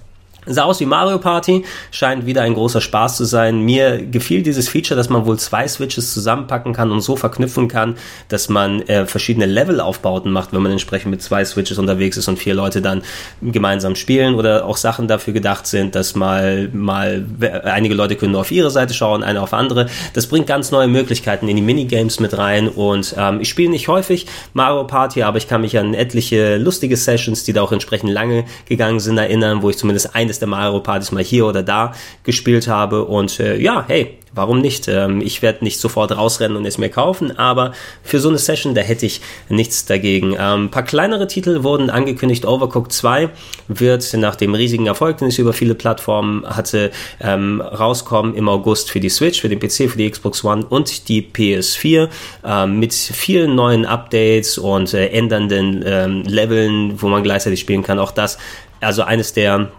Sah 0.45 0.65
aus 0.65 0.81
wie 0.81 0.87
Mario 0.87 1.19
Party, 1.19 1.65
scheint 1.93 2.27
wieder 2.27 2.43
ein 2.43 2.55
großer 2.55 2.81
Spaß 2.81 3.17
zu 3.17 3.25
sein. 3.25 3.61
Mir 3.61 4.05
gefiel 4.05 4.43
dieses 4.43 4.69
Feature, 4.69 4.97
dass 4.97 5.09
man 5.09 5.25
wohl 5.25 5.39
zwei 5.39 5.69
Switches 5.69 6.13
zusammenpacken 6.13 6.73
kann 6.73 6.91
und 6.91 7.01
so 7.01 7.15
verknüpfen 7.15 7.69
kann, 7.69 7.95
dass 8.27 8.49
man 8.49 8.83
äh, 8.89 9.07
verschiedene 9.07 9.47
Levelaufbauten 9.47 10.33
macht, 10.33 10.53
wenn 10.53 10.61
man 10.61 10.73
entsprechend 10.73 11.13
mit 11.13 11.23
zwei 11.23 11.45
Switches 11.45 11.79
unterwegs 11.79 12.17
ist 12.17 12.27
und 12.27 12.41
vier 12.41 12.55
Leute 12.55 12.83
dann 12.83 13.03
gemeinsam 13.41 13.95
spielen 13.95 14.35
oder 14.35 14.67
auch 14.67 14.77
Sachen 14.79 15.07
dafür 15.07 15.33
gedacht 15.33 15.69
sind, 15.69 15.95
dass 15.95 16.17
mal, 16.17 16.69
mal 16.73 17.25
einige 17.63 17.95
Leute 17.95 18.17
können 18.17 18.33
nur 18.33 18.41
auf 18.41 18.51
ihre 18.51 18.73
Seite 18.73 18.95
schauen, 18.95 19.23
eine 19.23 19.41
auf 19.41 19.55
andere. 19.55 19.87
Das 20.13 20.27
bringt 20.27 20.49
ganz 20.49 20.73
neue 20.73 20.89
Möglichkeiten 20.89 21.47
in 21.47 21.55
die 21.55 21.63
Minigames 21.63 22.19
mit 22.19 22.37
rein 22.37 22.69
und 22.69 23.15
ähm, 23.17 23.41
ich 23.41 23.49
spiele 23.49 23.71
nicht 23.71 23.87
häufig 23.87 24.27
Mario 24.55 24.89
Party, 24.89 25.23
aber 25.23 25.39
ich 25.39 25.47
kann 25.47 25.61
mich 25.61 25.79
an 25.79 25.95
etliche 25.95 26.57
lustige 26.57 26.97
Sessions, 26.97 27.45
die 27.45 27.53
da 27.53 27.63
auch 27.63 27.71
entsprechend 27.71 28.11
lange 28.11 28.45
gegangen 28.67 28.99
sind, 28.99 29.19
erinnern, 29.19 29.63
wo 29.63 29.71
ich 29.71 29.79
zumindest 29.79 30.17
eine 30.17 30.32
eines 30.33 30.39
der 30.39 30.49
Mario-Partys 30.49 31.13
mal 31.13 31.23
hier 31.23 31.47
oder 31.47 31.63
da 31.63 31.93
gespielt 32.25 32.67
habe. 32.67 33.05
Und 33.05 33.39
äh, 33.39 33.59
ja, 33.59 33.85
hey, 33.87 34.19
warum 34.35 34.61
nicht? 34.61 34.89
Ähm, 34.89 35.21
ich 35.21 35.43
werde 35.43 35.63
nicht 35.63 35.79
sofort 35.79 36.17
rausrennen 36.17 36.57
und 36.57 36.65
es 36.65 36.79
mir 36.79 36.89
kaufen, 36.89 37.37
aber 37.39 37.73
für 38.03 38.19
so 38.19 38.31
eine 38.31 38.39
Session, 38.39 38.75
da 38.75 38.81
hätte 38.81 39.05
ich 39.05 39.21
nichts 39.51 39.85
dagegen. 39.85 40.33
Ähm, 40.39 40.65
ein 40.65 40.71
paar 40.71 40.85
kleinere 40.85 41.27
Titel 41.27 41.63
wurden 41.63 41.91
angekündigt. 41.91 42.47
Overcooked 42.47 42.93
2 42.93 43.29
wird 43.69 44.15
nach 44.15 44.37
dem 44.37 44.55
riesigen 44.55 44.87
Erfolg, 44.87 45.19
den 45.19 45.29
es 45.29 45.39
über 45.39 45.53
viele 45.53 45.75
Plattformen 45.75 46.47
hatte, 46.47 46.91
ähm, 47.21 47.61
rauskommen 47.61 48.35
im 48.35 48.49
August 48.49 48.91
für 48.91 49.01
die 49.01 49.11
Switch, 49.11 49.41
für 49.41 49.51
den 49.51 49.59
PC, 49.59 49.91
für 49.91 49.99
die 49.99 50.11
Xbox 50.11 50.45
One 50.45 50.65
und 50.65 51.09
die 51.09 51.23
PS4 51.23 52.09
ähm, 52.45 52.79
mit 52.79 52.95
vielen 52.95 53.55
neuen 53.55 53.85
Updates 53.85 54.57
und 54.57 54.95
äh, 54.95 55.09
ändernden 55.09 55.85
ähm, 55.87 56.23
Leveln, 56.23 57.03
wo 57.03 57.09
man 57.09 57.23
gleichzeitig 57.23 57.61
spielen 57.61 57.83
kann. 57.83 57.99
Auch 57.99 58.13
das, 58.13 58.39
also 58.81 59.03
eines 59.03 59.35
der 59.35 59.71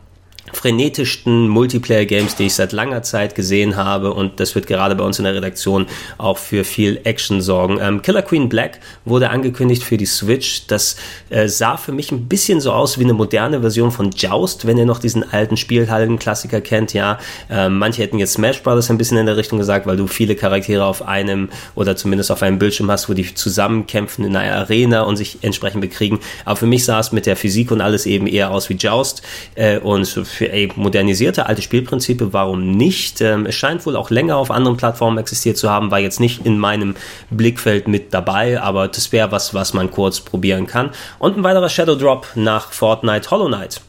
frenetischsten 0.52 1.48
Multiplayer-Games, 1.48 2.36
die 2.36 2.48
ich 2.48 2.54
seit 2.54 2.74
langer 2.74 3.02
Zeit 3.02 3.34
gesehen 3.34 3.76
habe 3.78 4.14
und 4.14 4.40
das 4.40 4.56
wird 4.56 4.68
gerade 4.68 4.96
bei 4.96 5.04
uns 5.04 5.18
in 5.18 5.26
der 5.26 5.36
Redaktion 5.36 5.88
auch 6.18 6.38
für 6.38 6.64
viel 6.64 7.00
Action 7.06 7.42
sorgen. 7.42 7.80
Ähm, 7.82 8.02
Killer 8.02 8.22
Queen 8.22 8.50
Black 8.50 8.80
wurde 9.06 9.30
angekündigt 9.30 9.84
für 9.84 9.98
die 9.98 10.06
Switch. 10.06 10.68
Das 10.68 10.98
äh, 11.30 11.48
sah 11.48 11.78
für 11.78 11.94
mich 11.94 12.12
ein 12.12 12.28
bisschen 12.28 12.60
so 12.60 12.72
aus 12.74 13.00
wie 13.00 13.04
eine 13.04 13.14
moderne 13.14 13.62
Version 13.62 13.92
von 13.92 14.12
Joust, 14.12 14.68
wenn 14.68 14.78
ihr 14.78 14.86
noch 14.86 15.00
diesen 15.00 15.32
alten 15.32 15.56
Spielhallen-Klassiker 15.56 16.62
kennt. 16.62 16.94
Ja, 16.94 17.20
ähm, 17.50 17.78
manche 17.78 18.02
hätten 18.02 18.20
jetzt 18.20 18.34
Smash 18.34 18.62
Brothers 18.62 18.90
ein 18.90 18.98
bisschen 18.98 19.18
in 19.18 19.26
der 19.26 19.38
Richtung 19.38 19.60
gesagt, 19.60 19.88
weil 19.88 19.98
du 19.98 20.08
viele 20.08 20.36
Charaktere 20.36 20.86
auf 20.86 21.08
einem 21.08 21.50
oder 21.76 21.96
zumindest 21.96 22.32
auf 22.32 22.44
einem 22.44 22.60
Bildschirm 22.60 22.92
hast, 22.92 23.10
wo 23.10 23.14
die 23.14 23.34
zusammenkämpfen 23.34 24.26
in 24.26 24.36
einer 24.36 24.58
Arena 24.58 25.04
und 25.04 25.16
sich 25.16 25.38
entsprechend 25.42 25.82
bekriegen. 25.82 26.20
Aber 26.44 26.58
für 26.58 26.68
mich 26.68 26.84
sah 26.84 27.00
es 27.00 27.12
mit 27.12 27.26
der 27.26 27.38
Physik 27.38 27.72
und 27.72 27.82
alles 27.82 28.06
eben 28.06 28.28
eher 28.28 28.52
aus 28.52 28.70
wie 28.70 28.76
Joust 28.76 29.22
äh, 29.56 29.80
und 29.80 30.06
für 30.34 30.52
ey, 30.52 30.70
modernisierte 30.76 31.46
alte 31.46 31.62
Spielprinzipe, 31.62 32.34
warum 32.34 32.72
nicht? 32.72 33.22
Ähm, 33.22 33.46
es 33.46 33.56
scheint 33.56 33.86
wohl 33.86 33.96
auch 33.96 34.10
länger 34.10 34.38
auf 34.38 34.52
anderen 34.52 34.78
Plattformen 34.78 35.18
existiert 35.18 35.58
zu 35.58 35.70
haben, 35.70 35.92
war 35.92 36.00
jetzt 36.00 36.20
nicht 36.20 36.46
in 36.46 36.60
meinem 36.60 36.96
Blickfeld 37.30 37.88
mit 37.88 38.14
dabei, 38.14 38.60
aber 38.60 38.88
das 38.88 39.12
wäre 39.12 39.32
was, 39.32 39.54
was 39.54 39.74
man 39.74 39.92
kurz 39.92 40.20
probieren 40.20 40.68
kann. 40.68 40.92
Und 41.20 41.38
ein 41.38 41.44
weiterer 41.44 41.70
Shadow 41.70 41.96
Drop 41.96 42.28
nach 42.36 42.72
Fortnite 42.72 43.32
Hollow 43.32 43.48
Knight. 43.48 43.82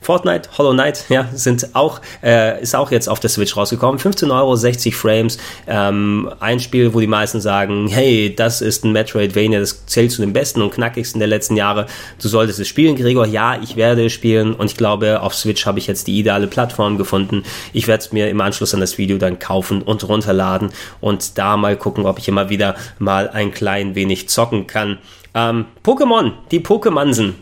Fortnite, 0.00 0.48
Hollow 0.56 0.72
Knight, 0.72 1.04
ja, 1.08 1.28
sind 1.32 1.74
auch, 1.74 2.00
äh, 2.22 2.60
ist 2.62 2.74
auch 2.74 2.90
jetzt 2.90 3.08
auf 3.08 3.20
der 3.20 3.30
Switch 3.30 3.56
rausgekommen. 3.56 3.98
15 3.98 4.30
Euro, 4.30 4.56
60 4.56 4.96
Frames. 4.96 5.38
Ähm, 5.66 6.30
ein 6.40 6.58
Spiel, 6.58 6.94
wo 6.94 7.00
die 7.00 7.06
meisten 7.06 7.40
sagen, 7.40 7.88
hey, 7.88 8.34
das 8.34 8.62
ist 8.62 8.84
ein 8.84 8.92
Metroidvania, 8.92 9.60
das 9.60 9.86
zählt 9.86 10.10
zu 10.10 10.22
den 10.22 10.32
besten 10.32 10.62
und 10.62 10.72
knackigsten 10.72 11.18
der 11.18 11.28
letzten 11.28 11.56
Jahre. 11.56 11.86
Du 12.20 12.28
solltest 12.28 12.60
es 12.60 12.68
spielen, 12.68 12.96
Gregor. 12.96 13.26
Ja, 13.26 13.60
ich 13.60 13.76
werde 13.76 14.06
es 14.06 14.12
spielen 14.12 14.54
und 14.54 14.66
ich 14.66 14.76
glaube, 14.76 15.20
auf 15.20 15.34
Switch 15.34 15.66
habe 15.66 15.78
ich 15.78 15.86
jetzt 15.86 16.06
die 16.06 16.18
ideale 16.18 16.46
Plattform 16.46 16.96
gefunden. 16.96 17.42
Ich 17.72 17.86
werde 17.86 18.02
es 18.02 18.12
mir 18.12 18.30
im 18.30 18.40
Anschluss 18.40 18.74
an 18.74 18.80
das 18.80 18.96
Video 18.96 19.18
dann 19.18 19.38
kaufen 19.38 19.82
und 19.82 20.08
runterladen 20.08 20.70
und 21.00 21.36
da 21.36 21.56
mal 21.56 21.76
gucken, 21.76 22.06
ob 22.06 22.18
ich 22.18 22.28
immer 22.28 22.48
wieder 22.48 22.74
mal 22.98 23.28
ein 23.28 23.52
klein 23.52 23.94
wenig 23.94 24.28
zocken 24.28 24.66
kann. 24.66 24.98
Ähm, 25.34 25.66
Pokémon, 25.84 26.32
die 26.50 26.60
Pokémonsen 26.60 27.34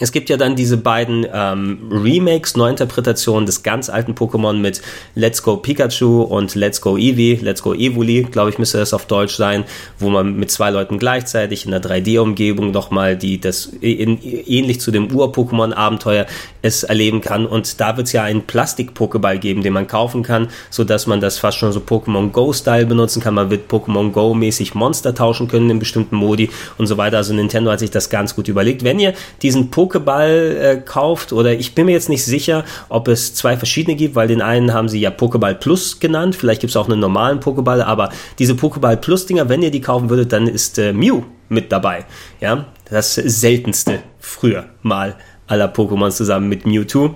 es 0.00 0.12
gibt 0.12 0.30
ja 0.30 0.36
dann 0.36 0.56
diese 0.56 0.76
beiden 0.76 1.26
ähm, 1.32 1.88
Remakes, 1.90 2.56
Neuinterpretationen 2.56 3.46
des 3.46 3.62
ganz 3.62 3.90
alten 3.90 4.12
Pokémon 4.12 4.54
mit 4.54 4.80
Let's 5.14 5.42
Go 5.42 5.56
Pikachu 5.56 6.22
und 6.22 6.54
Let's 6.54 6.80
Go 6.80 6.96
Eevee, 6.96 7.38
Let's 7.42 7.62
Go 7.62 7.74
Evoli, 7.74 8.22
glaube 8.30 8.50
ich, 8.50 8.58
müsste 8.58 8.78
das 8.78 8.94
auf 8.94 9.06
Deutsch 9.06 9.34
sein, 9.34 9.64
wo 9.98 10.08
man 10.08 10.36
mit 10.36 10.50
zwei 10.50 10.70
Leuten 10.70 10.98
gleichzeitig 10.98 11.66
in 11.66 11.74
einer 11.74 11.84
3D-Umgebung 11.84 12.70
nochmal 12.70 13.16
die, 13.16 13.40
das 13.40 13.66
in, 13.66 14.18
ähnlich 14.22 14.80
zu 14.80 14.90
dem 14.90 15.10
Ur-Pokémon-Abenteuer 15.14 16.26
es 16.62 16.84
erleben 16.84 17.20
kann. 17.20 17.46
Und 17.46 17.80
da 17.80 17.96
wird 17.96 18.06
es 18.06 18.12
ja 18.12 18.22
einen 18.22 18.42
Plastik-Pokéball 18.42 19.38
geben, 19.38 19.62
den 19.62 19.72
man 19.72 19.86
kaufen 19.86 20.22
kann, 20.22 20.48
so 20.70 20.84
dass 20.84 21.06
man 21.06 21.20
das 21.20 21.38
fast 21.38 21.58
schon 21.58 21.72
so 21.72 21.80
Pokémon 21.80 22.30
Go-Style 22.30 22.86
benutzen 22.86 23.22
kann. 23.22 23.34
Man 23.34 23.50
wird 23.50 23.70
Pokémon 23.70 24.12
Go-mäßig 24.12 24.74
Monster 24.74 25.14
tauschen 25.14 25.48
können 25.48 25.70
in 25.70 25.78
bestimmten 25.78 26.16
Modi 26.16 26.50
und 26.76 26.86
so 26.86 26.96
weiter. 26.96 27.16
Also 27.16 27.34
Nintendo 27.34 27.70
hat 27.70 27.80
sich 27.80 27.90
das 27.90 28.10
ganz 28.10 28.34
gut 28.34 28.48
überlegt. 28.48 28.84
Wenn 28.84 28.98
ihr 28.98 29.14
diesen 29.42 29.70
Pokémon 29.70 29.87
Pokéball 29.88 30.56
äh, 30.56 30.76
kauft, 30.84 31.32
oder 31.32 31.52
ich 31.52 31.74
bin 31.74 31.86
mir 31.86 31.92
jetzt 31.92 32.08
nicht 32.08 32.24
sicher, 32.24 32.64
ob 32.88 33.08
es 33.08 33.34
zwei 33.34 33.56
verschiedene 33.56 33.96
gibt, 33.96 34.14
weil 34.14 34.28
den 34.28 34.42
einen 34.42 34.72
haben 34.74 34.88
sie 34.88 35.00
ja 35.00 35.10
Pokéball 35.10 35.54
Plus 35.54 36.00
genannt, 36.00 36.36
vielleicht 36.36 36.60
gibt 36.60 36.70
es 36.70 36.76
auch 36.76 36.88
einen 36.88 37.00
normalen 37.00 37.40
Pokéball, 37.40 37.82
aber 37.82 38.10
diese 38.38 38.54
Pokéball 38.54 38.96
Plus 38.96 39.26
Dinger, 39.26 39.48
wenn 39.48 39.62
ihr 39.62 39.70
die 39.70 39.80
kaufen 39.80 40.10
würdet, 40.10 40.32
dann 40.32 40.46
ist 40.46 40.78
äh, 40.78 40.92
Mew 40.92 41.22
mit 41.48 41.72
dabei. 41.72 42.04
Ja, 42.40 42.66
das 42.90 43.14
seltenste 43.14 44.00
früher 44.18 44.66
mal 44.82 45.16
aller 45.46 45.72
Pokémon 45.72 46.10
zusammen 46.10 46.48
mit 46.48 46.66
Mewtwo. 46.66 47.14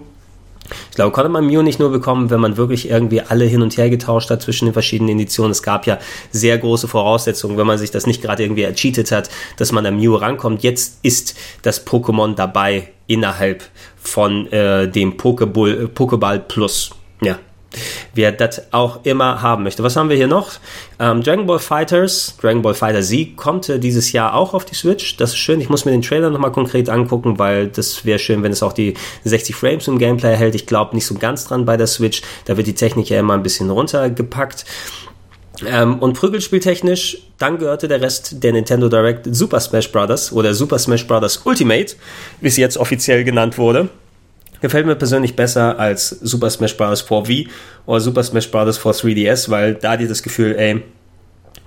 Ich 0.90 0.96
glaube, 0.96 1.12
konnte 1.12 1.28
man 1.28 1.46
Mew 1.46 1.62
nicht 1.62 1.78
nur 1.78 1.90
bekommen, 1.90 2.30
wenn 2.30 2.40
man 2.40 2.56
wirklich 2.56 2.90
irgendwie 2.90 3.20
alle 3.20 3.44
hin 3.44 3.62
und 3.62 3.76
her 3.76 3.90
getauscht 3.90 4.30
hat 4.30 4.42
zwischen 4.42 4.66
den 4.66 4.72
verschiedenen 4.72 5.16
Editionen. 5.16 5.52
Es 5.52 5.62
gab 5.62 5.86
ja 5.86 5.98
sehr 6.30 6.58
große 6.58 6.88
Voraussetzungen, 6.88 7.56
wenn 7.56 7.66
man 7.66 7.78
sich 7.78 7.90
das 7.90 8.06
nicht 8.06 8.22
gerade 8.22 8.42
irgendwie 8.42 8.62
ercheatet 8.62 9.12
hat, 9.12 9.30
dass 9.56 9.72
man 9.72 9.86
an 9.86 9.96
Mew 9.96 10.14
rankommt. 10.16 10.62
Jetzt 10.62 10.98
ist 11.02 11.36
das 11.62 11.86
Pokémon 11.86 12.34
dabei 12.34 12.88
innerhalb 13.06 13.62
von 13.96 14.50
äh, 14.52 14.88
dem 14.88 15.16
Pokéball, 15.16 15.88
Pokéball 15.88 16.38
Plus. 16.38 16.90
Ja, 17.20 17.38
wer 18.14 18.32
das 18.32 18.72
auch 18.72 19.00
immer 19.04 19.42
haben 19.42 19.62
möchte. 19.62 19.82
Was 19.82 19.96
haben 19.96 20.08
wir 20.08 20.16
hier 20.16 20.26
noch? 20.26 20.52
Ähm, 20.98 21.22
Dragon 21.22 21.46
Ball 21.46 21.58
Fighters, 21.58 22.36
Dragon 22.40 22.62
Ball 22.62 22.74
Fighter 22.74 23.02
Z 23.02 23.36
kommt 23.36 23.68
äh, 23.68 23.78
dieses 23.78 24.12
Jahr 24.12 24.34
auch 24.34 24.54
auf 24.54 24.64
die 24.64 24.74
Switch. 24.74 25.16
Das 25.16 25.30
ist 25.30 25.38
schön. 25.38 25.60
Ich 25.60 25.68
muss 25.68 25.84
mir 25.84 25.92
den 25.92 26.02
Trailer 26.02 26.30
nochmal 26.30 26.52
konkret 26.52 26.88
angucken, 26.88 27.38
weil 27.38 27.68
das 27.68 28.04
wäre 28.04 28.18
schön, 28.18 28.42
wenn 28.42 28.52
es 28.52 28.62
auch 28.62 28.72
die 28.72 28.94
60 29.24 29.54
Frames 29.54 29.88
im 29.88 29.98
Gameplay 29.98 30.36
hält. 30.36 30.54
Ich 30.54 30.66
glaube 30.66 30.94
nicht 30.94 31.06
so 31.06 31.14
ganz 31.14 31.46
dran 31.46 31.64
bei 31.64 31.76
der 31.76 31.86
Switch. 31.86 32.22
Da 32.44 32.56
wird 32.56 32.66
die 32.66 32.74
Technik 32.74 33.08
ja 33.08 33.18
immer 33.18 33.34
ein 33.34 33.42
bisschen 33.42 33.70
runtergepackt. 33.70 34.64
Ähm, 35.66 35.98
und 35.98 36.14
prügelspieltechnisch, 36.14 37.18
dann 37.38 37.58
gehörte 37.58 37.86
der 37.88 38.00
Rest 38.00 38.42
der 38.42 38.52
Nintendo 38.52 38.88
Direct 38.88 39.28
Super 39.34 39.60
Smash 39.60 39.90
Bros. 39.92 40.32
oder 40.32 40.54
Super 40.54 40.78
Smash 40.78 41.06
Bros. 41.06 41.42
Ultimate, 41.44 41.94
wie 42.40 42.48
es 42.48 42.56
jetzt 42.56 42.76
offiziell 42.76 43.24
genannt 43.24 43.58
wurde. 43.58 43.88
Gefällt 44.62 44.86
mir 44.86 44.94
persönlich 44.94 45.36
besser 45.36 45.78
als 45.78 46.08
Super 46.08 46.48
Smash 46.48 46.76
Bros. 46.76 47.04
4V 47.04 47.48
oder 47.84 48.00
Super 48.00 48.22
Smash 48.22 48.50
Bros. 48.50 48.78
4 48.78 48.92
3DS, 48.92 49.50
weil 49.50 49.74
da 49.74 49.96
dir 49.96 50.08
das 50.08 50.22
Gefühl, 50.22 50.54
ey, 50.56 50.82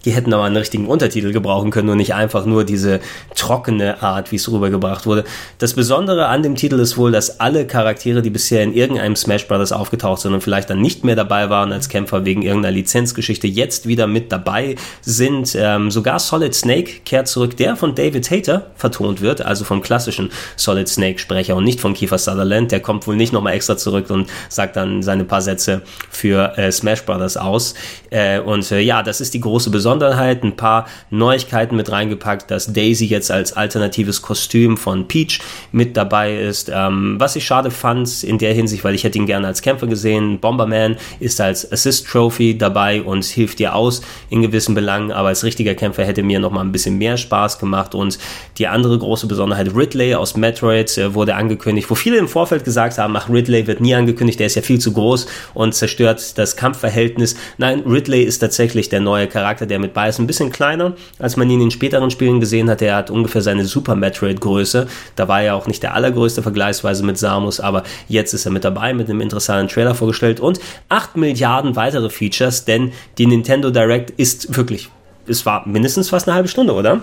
die 0.05 0.11
hätten 0.11 0.33
aber 0.33 0.43
einen 0.43 0.55
richtigen 0.55 0.87
Untertitel 0.87 1.31
gebrauchen 1.31 1.71
können 1.71 1.89
und 1.89 1.97
nicht 1.97 2.13
einfach 2.13 2.45
nur 2.45 2.63
diese 2.63 2.99
trockene 3.35 4.01
Art, 4.03 4.31
wie 4.31 4.35
es 4.35 4.49
rübergebracht 4.51 5.07
wurde. 5.07 5.23
Das 5.57 5.73
Besondere 5.73 6.27
an 6.27 6.43
dem 6.43 6.55
Titel 6.55 6.79
ist 6.79 6.95
wohl, 6.95 7.11
dass 7.11 7.39
alle 7.39 7.65
Charaktere, 7.65 8.21
die 8.21 8.29
bisher 8.29 8.61
in 8.63 8.73
irgendeinem 8.73 9.15
Smash 9.15 9.47
Bros. 9.47 9.71
aufgetaucht 9.71 10.21
sind 10.21 10.33
und 10.33 10.41
vielleicht 10.41 10.69
dann 10.69 10.79
nicht 10.79 11.03
mehr 11.03 11.15
dabei 11.15 11.49
waren 11.49 11.73
als 11.73 11.89
Kämpfer 11.89 12.23
wegen 12.23 12.43
irgendeiner 12.43 12.71
Lizenzgeschichte, 12.73 13.47
jetzt 13.47 13.87
wieder 13.87 14.05
mit 14.05 14.31
dabei 14.31 14.75
sind. 15.01 15.55
Ähm, 15.59 15.89
sogar 15.89 16.19
Solid 16.19 16.53
Snake 16.53 16.91
kehrt 17.03 17.27
zurück, 17.27 17.57
der 17.57 17.75
von 17.75 17.95
David 17.95 18.29
Hater 18.29 18.67
vertont 18.75 19.21
wird, 19.21 19.41
also 19.41 19.65
vom 19.65 19.81
klassischen 19.81 20.29
Solid 20.55 20.87
Snake 20.87 21.17
Sprecher 21.17 21.55
und 21.55 21.63
nicht 21.63 21.79
von 21.79 21.95
Kiefer 21.95 22.19
Sutherland. 22.19 22.71
Der 22.71 22.79
kommt 22.79 23.07
wohl 23.07 23.15
nicht 23.15 23.33
nochmal 23.33 23.53
extra 23.53 23.75
zurück 23.75 24.11
und 24.11 24.29
sagt 24.49 24.75
dann 24.75 25.01
seine 25.01 25.23
paar 25.23 25.41
Sätze 25.41 25.81
für 26.11 26.55
äh, 26.57 26.71
Smash 26.71 27.03
Bros. 27.03 27.37
aus. 27.37 27.73
Äh, 28.11 28.39
und 28.39 28.71
äh, 28.71 28.79
ja, 28.81 29.01
das 29.01 29.19
ist 29.19 29.33
die 29.33 29.39
große 29.39 29.71
Besonderheit 29.71 29.94
Besonderheit, 29.99 30.43
ein 30.43 30.57
paar 30.57 30.87
Neuigkeiten 31.09 31.75
mit 31.77 31.89
reingepackt, 31.89 32.51
dass 32.51 32.73
Daisy 32.73 33.05
jetzt 33.05 33.31
als 33.31 33.53
alternatives 33.53 34.21
Kostüm 34.21 34.75
von 34.75 35.07
Peach 35.07 35.39
mit 35.71 35.95
dabei 35.95 36.35
ist. 36.35 36.69
Ähm, 36.73 37.15
was 37.17 37.37
ich 37.37 37.45
schade 37.45 37.71
fand 37.71 38.23
in 38.23 38.37
der 38.37 38.53
Hinsicht, 38.53 38.83
weil 38.83 38.93
ich 38.93 39.05
hätte 39.05 39.17
ihn 39.17 39.25
gerne 39.25 39.47
als 39.47 39.61
Kämpfer 39.61 39.87
gesehen. 39.87 40.39
Bomberman 40.39 40.97
ist 41.21 41.39
als 41.39 41.71
Assist 41.71 42.07
Trophy 42.07 42.57
dabei 42.57 43.01
und 43.01 43.23
hilft 43.23 43.59
dir 43.59 43.73
aus 43.73 44.01
in 44.29 44.41
gewissen 44.41 44.75
Belangen, 44.75 45.13
aber 45.13 45.29
als 45.29 45.45
richtiger 45.45 45.75
Kämpfer 45.75 46.03
hätte 46.03 46.23
mir 46.23 46.39
noch 46.39 46.51
mal 46.51 46.61
ein 46.61 46.73
bisschen 46.73 46.97
mehr 46.97 47.15
Spaß 47.15 47.57
gemacht 47.57 47.95
und 47.95 48.19
die 48.57 48.67
andere 48.67 48.97
große 48.97 49.27
Besonderheit 49.27 49.73
Ridley 49.73 50.15
aus 50.15 50.35
Metroid 50.35 50.97
äh, 50.97 51.13
wurde 51.13 51.35
angekündigt, 51.35 51.89
wo 51.89 51.95
viele 51.95 52.17
im 52.17 52.27
Vorfeld 52.27 52.65
gesagt 52.65 52.97
haben, 52.97 53.15
ach 53.15 53.29
Ridley 53.29 53.65
wird 53.67 53.79
nie 53.79 53.95
angekündigt, 53.95 54.39
der 54.39 54.47
ist 54.47 54.55
ja 54.55 54.61
viel 54.61 54.79
zu 54.79 54.91
groß 54.91 55.27
und 55.53 55.73
zerstört 55.73 56.37
das 56.37 56.57
Kampfverhältnis. 56.57 57.35
Nein, 57.57 57.83
Ridley 57.87 58.23
ist 58.23 58.39
tatsächlich 58.39 58.89
der 58.89 58.99
neue 58.99 59.27
Charakter, 59.27 59.65
der 59.65 59.79
mit 59.79 59.84
bei 59.93 60.09
ist. 60.09 60.19
Ein 60.19 60.27
bisschen 60.27 60.51
kleiner, 60.51 60.93
als 61.19 61.37
man 61.37 61.49
ihn 61.49 61.55
in 61.55 61.67
den 61.67 61.71
späteren 61.71 62.11
Spielen 62.11 62.39
gesehen 62.39 62.69
hat. 62.69 62.81
Er 62.81 62.95
hat 62.95 63.09
ungefähr 63.09 63.41
seine 63.41 63.65
Super 63.65 63.95
Metroid-Größe. 63.95 64.87
Da 65.15 65.27
war 65.27 65.41
er 65.41 65.55
auch 65.55 65.67
nicht 65.67 65.83
der 65.83 65.93
allergrößte 65.93 66.41
vergleichsweise 66.43 67.03
mit 67.03 67.17
Samus, 67.17 67.59
aber 67.59 67.83
jetzt 68.07 68.33
ist 68.33 68.45
er 68.45 68.51
mit 68.51 68.63
dabei, 68.63 68.93
mit 68.93 69.09
einem 69.09 69.21
interessanten 69.21 69.73
Trailer 69.73 69.95
vorgestellt 69.95 70.39
und 70.39 70.59
8 70.89 71.17
Milliarden 71.17 71.75
weitere 71.75 72.09
Features, 72.09 72.65
denn 72.65 72.91
die 73.17 73.27
Nintendo 73.27 73.71
Direct 73.71 74.11
ist 74.11 74.55
wirklich, 74.55 74.89
es 75.27 75.45
war 75.45 75.67
mindestens 75.67 76.09
fast 76.09 76.27
eine 76.27 76.35
halbe 76.35 76.47
Stunde, 76.47 76.73
oder? 76.73 77.01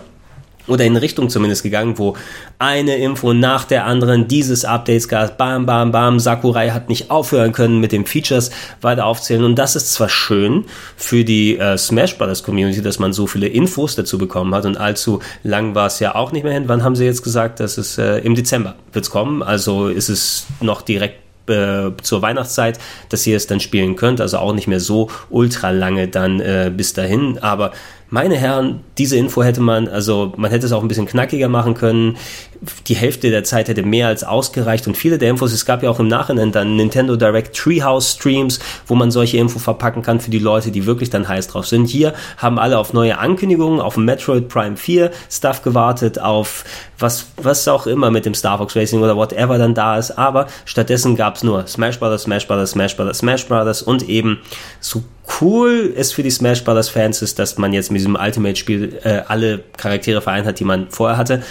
Oder 0.66 0.84
in 0.84 0.96
Richtung 0.96 1.28
zumindest 1.28 1.62
gegangen, 1.62 1.98
wo 1.98 2.16
eine 2.58 2.96
Info 2.96 3.32
nach 3.32 3.64
der 3.64 3.86
anderen 3.86 4.28
dieses 4.28 4.64
Updates 4.64 5.08
gab, 5.08 5.36
bam, 5.38 5.66
bam, 5.66 5.90
bam, 5.90 6.20
Sakurai 6.20 6.70
hat 6.70 6.88
nicht 6.88 7.10
aufhören 7.10 7.52
können 7.52 7.80
mit 7.80 7.92
den 7.92 8.06
Features 8.06 8.50
weiter 8.80 9.06
aufzählen. 9.06 9.44
Und 9.44 9.56
das 9.56 9.76
ist 9.76 9.92
zwar 9.92 10.08
schön 10.08 10.64
für 10.96 11.24
die 11.24 11.58
äh, 11.58 11.76
Smash 11.76 12.16
Brothers 12.16 12.42
Community, 12.42 12.82
dass 12.82 12.98
man 12.98 13.12
so 13.12 13.26
viele 13.26 13.48
Infos 13.48 13.96
dazu 13.96 14.18
bekommen 14.18 14.54
hat. 14.54 14.64
Und 14.64 14.76
allzu 14.76 15.20
lang 15.42 15.74
war 15.74 15.86
es 15.86 15.98
ja 15.98 16.14
auch 16.14 16.32
nicht 16.32 16.44
mehr 16.44 16.52
hin. 16.52 16.64
Wann 16.66 16.84
haben 16.84 16.96
sie 16.96 17.04
jetzt 17.04 17.22
gesagt, 17.22 17.60
dass 17.60 17.78
es 17.78 17.98
äh, 17.98 18.18
im 18.18 18.34
Dezember 18.34 18.76
wird's 18.92 19.10
kommen, 19.10 19.42
also 19.42 19.88
ist 19.88 20.08
es 20.08 20.46
noch 20.60 20.82
direkt 20.82 21.22
äh, 21.48 21.90
zur 22.02 22.22
Weihnachtszeit, 22.22 22.78
dass 23.08 23.26
ihr 23.26 23.36
es 23.36 23.46
dann 23.46 23.58
spielen 23.60 23.96
könnt, 23.96 24.20
also 24.20 24.38
auch 24.38 24.54
nicht 24.54 24.68
mehr 24.68 24.80
so 24.80 25.10
ultra 25.28 25.70
lange 25.70 26.08
dann 26.08 26.40
äh, 26.40 26.70
bis 26.74 26.92
dahin, 26.92 27.38
aber 27.38 27.72
meine 28.12 28.36
Herren, 28.36 28.80
diese 28.98 29.16
Info 29.16 29.42
hätte 29.42 29.62
man, 29.62 29.88
also 29.88 30.34
man 30.36 30.50
hätte 30.50 30.66
es 30.66 30.72
auch 30.72 30.82
ein 30.82 30.88
bisschen 30.88 31.06
knackiger 31.06 31.48
machen 31.48 31.72
können. 31.72 32.18
Die 32.86 32.94
Hälfte 32.94 33.30
der 33.30 33.42
Zeit 33.42 33.68
hätte 33.68 33.82
mehr 33.82 34.06
als 34.06 34.22
ausgereicht 34.22 34.86
und 34.86 34.96
viele 34.96 35.18
der 35.18 35.30
Infos, 35.30 35.52
es 35.52 35.66
gab 35.66 35.82
ja 35.82 35.90
auch 35.90 35.98
im 35.98 36.06
Nachhinein 36.06 36.52
dann 36.52 36.76
Nintendo 36.76 37.16
Direct 37.16 37.56
Treehouse 37.56 38.12
Streams, 38.12 38.60
wo 38.86 38.94
man 38.94 39.10
solche 39.10 39.38
Info 39.38 39.58
verpacken 39.58 40.02
kann 40.02 40.20
für 40.20 40.30
die 40.30 40.38
Leute, 40.38 40.70
die 40.70 40.86
wirklich 40.86 41.10
dann 41.10 41.26
heiß 41.26 41.48
drauf 41.48 41.66
sind. 41.66 41.86
Hier 41.86 42.14
haben 42.36 42.60
alle 42.60 42.78
auf 42.78 42.92
neue 42.92 43.18
Ankündigungen, 43.18 43.80
auf 43.80 43.96
Metroid 43.96 44.48
Prime 44.48 44.76
4 44.76 45.10
Stuff 45.28 45.62
gewartet, 45.62 46.20
auf 46.20 46.64
was, 46.98 47.26
was 47.36 47.66
auch 47.66 47.88
immer 47.88 48.12
mit 48.12 48.26
dem 48.26 48.34
Star 48.34 48.58
Fox 48.58 48.76
Racing 48.76 49.02
oder 49.02 49.16
whatever 49.16 49.58
dann 49.58 49.74
da 49.74 49.98
ist, 49.98 50.12
aber 50.12 50.46
stattdessen 50.64 51.16
gab 51.16 51.36
es 51.36 51.42
nur 51.42 51.66
Smash 51.66 51.98
Brothers, 51.98 52.22
Smash 52.22 52.46
Brothers, 52.46 52.70
Smash 52.70 52.96
Brothers, 52.96 53.18
Smash 53.18 53.46
Brothers 53.46 53.82
und 53.82 54.08
eben 54.08 54.38
so 54.78 55.02
cool 55.40 55.92
es 55.96 56.12
für 56.12 56.22
die 56.22 56.30
Smash 56.30 56.62
Brothers 56.64 56.88
Fans 56.88 57.22
ist, 57.22 57.38
dass 57.38 57.58
man 57.58 57.72
jetzt 57.72 57.90
mit 57.90 58.00
diesem 58.00 58.16
Ultimate-Spiel 58.16 59.00
äh, 59.02 59.22
alle 59.26 59.64
Charaktere 59.76 60.20
vereint 60.20 60.46
hat, 60.46 60.60
die 60.60 60.64
man 60.64 60.88
vorher 60.90 61.16
hatte. 61.16 61.42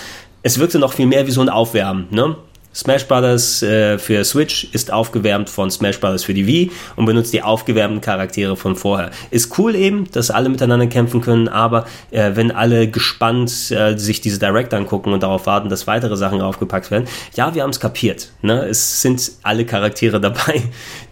Es 0.43 0.57
wirkte 0.57 0.79
noch 0.79 0.93
viel 0.93 1.05
mehr 1.05 1.27
wie 1.27 1.31
so 1.31 1.41
ein 1.41 1.49
Aufwärmen, 1.49 2.07
ne? 2.09 2.35
Smash 2.73 3.05
Brothers 3.05 3.61
äh, 3.63 3.97
für 3.97 4.23
Switch 4.23 4.69
ist 4.71 4.93
aufgewärmt 4.93 5.49
von 5.49 5.69
Smash 5.69 5.99
Brothers 5.99 6.23
für 6.23 6.33
die 6.33 6.47
Wii 6.47 6.71
und 6.95 7.05
benutzt 7.05 7.33
die 7.33 7.43
aufgewärmten 7.43 7.99
Charaktere 7.99 8.55
von 8.55 8.77
vorher. 8.77 9.11
Ist 9.29 9.57
cool 9.59 9.75
eben, 9.75 10.09
dass 10.11 10.31
alle 10.31 10.47
miteinander 10.47 10.87
kämpfen 10.87 11.19
können, 11.19 11.49
aber 11.49 11.85
äh, 12.11 12.31
wenn 12.35 12.49
alle 12.49 12.89
gespannt 12.89 13.71
äh, 13.71 13.97
sich 13.97 14.21
diese 14.21 14.39
Direct 14.39 14.73
angucken 14.73 15.11
und 15.11 15.21
darauf 15.21 15.47
warten, 15.47 15.67
dass 15.67 15.85
weitere 15.85 16.15
Sachen 16.15 16.41
aufgepackt 16.41 16.91
werden, 16.91 17.09
ja, 17.35 17.53
wir 17.53 17.63
haben 17.63 17.71
es 17.71 17.81
kapiert. 17.81 18.31
Ne? 18.41 18.65
Es 18.65 19.01
sind 19.01 19.31
alle 19.43 19.65
Charaktere 19.65 20.21
dabei, 20.21 20.63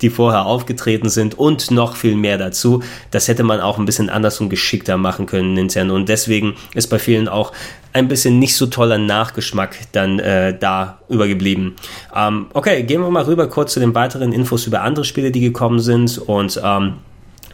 die 0.02 0.10
vorher 0.10 0.46
aufgetreten 0.46 1.10
sind 1.10 1.38
und 1.38 1.72
noch 1.72 1.98
viel 1.98 2.16
mehr 2.16 2.38
dazu. 2.38 2.82
Das 3.12 3.28
hätte 3.28 3.44
man 3.44 3.60
auch 3.60 3.78
ein 3.78 3.86
bisschen 3.86 4.10
anders 4.10 4.40
und 4.40 4.48
geschickter 4.48 4.96
machen 4.96 5.26
können, 5.26 5.56
Nintendo. 5.56 5.94
Und 5.94 6.08
deswegen 6.08 6.56
ist 6.74 6.88
bei 6.88 7.00
vielen 7.00 7.28
auch 7.28 7.52
ein 7.93 8.08
bisschen 8.08 8.39
nicht 8.39 8.55
so 8.55 8.67
toller 8.67 8.98
Nachgeschmack 8.98 9.77
dann 9.91 10.19
äh, 10.19 10.58
da 10.58 11.00
übergeblieben. 11.10 11.75
Ähm, 12.15 12.48
okay, 12.53 12.84
gehen 12.84 13.01
wir 13.01 13.10
mal 13.10 13.24
rüber 13.24 13.48
kurz 13.48 13.74
zu 13.74 13.79
den 13.79 13.96
weiteren 13.96 14.31
Infos 14.31 14.67
über 14.67 14.81
andere 14.81 15.05
Spiele, 15.05 15.31
die 15.31 15.41
gekommen 15.41 15.79
sind 15.79 16.17
und 16.17 16.60
ähm, 16.63 16.96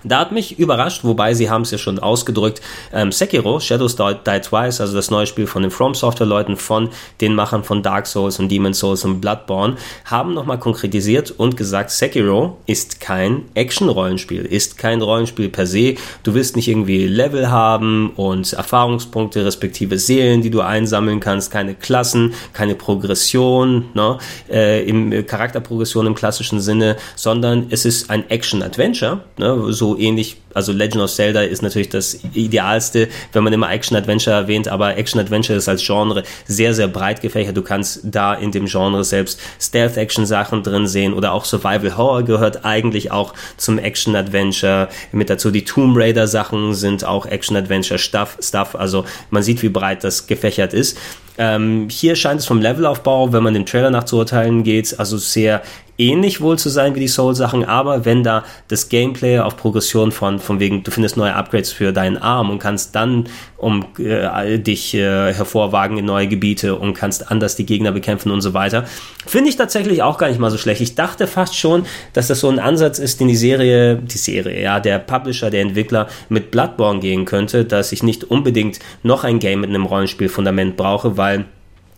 da 0.06 0.20
hat 0.20 0.32
mich 0.32 0.60
überrascht, 0.60 1.04
wobei 1.04 1.34
sie 1.34 1.50
haben 1.50 1.64
es 1.64 1.72
ja 1.72 1.78
schon 1.78 2.00
ausgedrückt, 2.00 2.62
ähm, 2.94 3.12
Sekiro, 3.12 3.60
Shadows 3.60 3.96
Die, 3.96 4.16
Die 4.26 4.42
Twice, 4.42 4.82
also 4.82 4.96
das 4.96 5.12
neue 5.12 5.28
Spiel 5.28 5.48
von 5.48 5.62
den 5.64 5.72
From 5.72 5.96
Software 5.96 6.28
Leuten, 6.28 6.58
von 6.58 6.90
den 7.22 7.36
Machern 7.36 7.64
von 7.64 7.84
Dark 7.84 8.08
Souls 8.08 8.40
und 8.40 8.50
Demon 8.50 8.74
Souls 8.74 9.04
und 9.04 9.22
Bloodborne, 9.22 9.76
haben 10.06 10.34
nochmal 10.34 10.60
konkretisiert 10.60 11.32
und 11.32 11.58
gesagt, 11.58 11.92
Sekiro 11.92 12.58
ist 12.66 13.00
kein 13.00 13.44
Action-Rollenspiel, 13.56 14.46
ist 14.46 14.78
kein 14.78 15.02
Rollenspiel 15.02 15.50
per 15.50 15.66
se. 15.66 15.96
Du 16.24 16.34
wirst 16.34 16.56
nicht 16.56 16.68
irgendwie 16.68 17.08
Level 17.08 17.50
haben 17.50 18.12
und 18.12 18.54
Erfahrungspunkte 18.54 19.46
respektive 19.46 19.98
Seelen, 19.98 20.42
die 20.42 20.50
du 20.50 20.62
einsammeln 20.62 21.20
kannst, 21.20 21.52
keine 21.52 21.76
Klassen, 21.76 22.34
keine 22.54 22.76
Progression, 22.76 23.86
ne, 23.94 24.18
äh, 24.50 24.88
im 24.88 25.26
Charakterprogression 25.26 26.08
im 26.08 26.16
klassischen 26.16 26.60
Sinne, 26.60 26.98
sondern 27.16 27.68
es 27.70 27.86
ist 27.86 28.10
ein 28.10 28.30
Action-Adventure, 28.30 29.22
ne, 29.38 29.74
so 29.74 29.95
ähnlich, 29.98 30.38
also 30.54 30.72
Legend 30.72 31.04
of 31.04 31.12
Zelda 31.12 31.42
ist 31.42 31.62
natürlich 31.62 31.90
das 31.90 32.20
idealste, 32.34 33.08
wenn 33.34 33.44
man 33.44 33.54
immer 33.54 33.72
Action-Adventure 33.72 34.36
erwähnt, 34.36 34.68
aber 34.68 34.98
Action-Adventure 34.98 35.58
ist 35.58 35.68
als 35.68 35.86
Genre 35.86 36.24
sehr, 36.46 36.74
sehr 36.74 36.88
breit 36.88 37.22
gefächert. 37.22 37.58
Du 37.58 37.62
kannst 37.62 38.02
da 38.04 38.34
in 38.34 38.52
dem 38.52 38.66
Genre 38.66 39.04
selbst 39.04 39.40
Stealth-Action-Sachen 39.60 40.64
drin 40.64 40.88
sehen 40.88 41.14
oder 41.14 41.34
auch 41.34 41.46
Survival-Horror 41.46 42.24
gehört 42.24 42.66
eigentlich 42.66 43.12
auch 43.12 43.34
zum 43.58 43.78
Action-Adventure 43.78 44.90
mit 45.12 45.30
dazu. 45.30 45.52
Die 45.52 45.66
Tomb 45.66 45.98
Raider-Sachen 45.98 46.74
sind 46.74 47.04
auch 47.04 47.26
Action-Adventure-Stuff, 47.26 48.38
Stuff. 48.42 48.76
also 48.76 49.06
man 49.30 49.44
sieht, 49.44 49.62
wie 49.62 49.70
breit 49.70 50.04
das 50.04 50.28
gefächert 50.28 50.74
ist. 50.74 50.98
Ähm, 51.38 51.88
hier 51.90 52.16
scheint 52.16 52.40
es 52.40 52.46
vom 52.46 52.62
Levelaufbau, 52.62 53.34
wenn 53.34 53.44
man 53.44 53.54
dem 53.54 53.66
Trailer 53.66 53.90
nach 53.90 54.06
zu 54.06 54.18
urteilen 54.18 54.64
geht, 54.64 55.00
also 55.00 55.18
sehr 55.18 55.62
ähnlich 55.98 56.42
wohl 56.42 56.58
zu 56.58 56.70
sein 56.70 56.96
wie 56.96 57.00
die 57.00 57.08
Soul-Sachen, 57.08 57.64
aber 57.64 58.06
wenn 58.06 58.24
da 58.24 58.44
das 58.68 58.90
Gameplay 58.90 59.40
auf 59.40 59.56
Progression 59.56 60.12
von, 60.12 60.40
von 60.40 60.60
wegen, 60.60 60.84
du 60.84 60.92
findest 60.92 61.18
neue 61.18 61.34
Upgrades 61.34 61.72
für 61.72 61.94
deinen 61.94 62.18
Arm 62.18 62.50
und 62.50 62.60
kannst 62.60 62.96
dann 62.96 63.26
um 63.58 63.86
äh, 63.98 64.60
dich 64.60 64.94
äh, 64.94 65.34
hervorwagen 65.34 65.98
in 65.98 66.06
neue 66.06 66.28
Gebiete 66.28 66.76
und 66.76 66.94
kannst 66.94 67.32
anders 67.32 67.56
die 67.56 67.66
Gegner 67.66 67.92
bekämpfen 67.92 68.32
und 68.32 68.42
so 68.42 68.54
weiter, 68.54 68.86
finde 69.26 69.50
ich 69.50 69.56
tatsächlich 69.56 70.04
auch 70.04 70.18
gar 70.18 70.28
nicht 70.28 70.40
mal 70.40 70.52
so 70.52 70.58
schlecht. 70.58 70.82
Ich 70.82 70.96
dachte 70.96 71.28
fast 71.28 71.56
schon, 71.56 71.86
dass 72.14 72.28
das 72.28 72.42
so 72.42 72.50
ein 72.50 72.60
Ansatz 72.60 73.00
ist, 73.00 73.22
den 73.22 73.30
die 73.30 73.36
Serie, 73.36 73.96
die 73.96 74.18
Serie, 74.18 74.62
ja, 74.62 74.80
der 74.80 75.00
Publisher, 75.00 75.50
der 75.50 75.62
Entwickler 75.62 76.08
mit 76.28 76.52
Bloodborne 76.52 77.00
gehen 77.00 77.26
könnte, 77.26 77.64
dass 77.64 77.92
ich 77.92 78.04
nicht 78.04 78.26
unbedingt 78.26 78.80
noch 79.04 79.24
ein 79.24 79.40
Game 79.40 79.62
mit 79.62 79.70
einem 79.70 79.86
Rollenspielfundament 79.86 80.76
brauche, 80.76 81.18
weil 81.18 81.25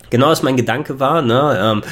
genau 0.09 0.29
was 0.29 0.43
mein 0.43 0.57
Gedanke 0.57 0.99
war. 0.99 1.21
Ne? 1.21 1.57
Ähm, 1.59 1.83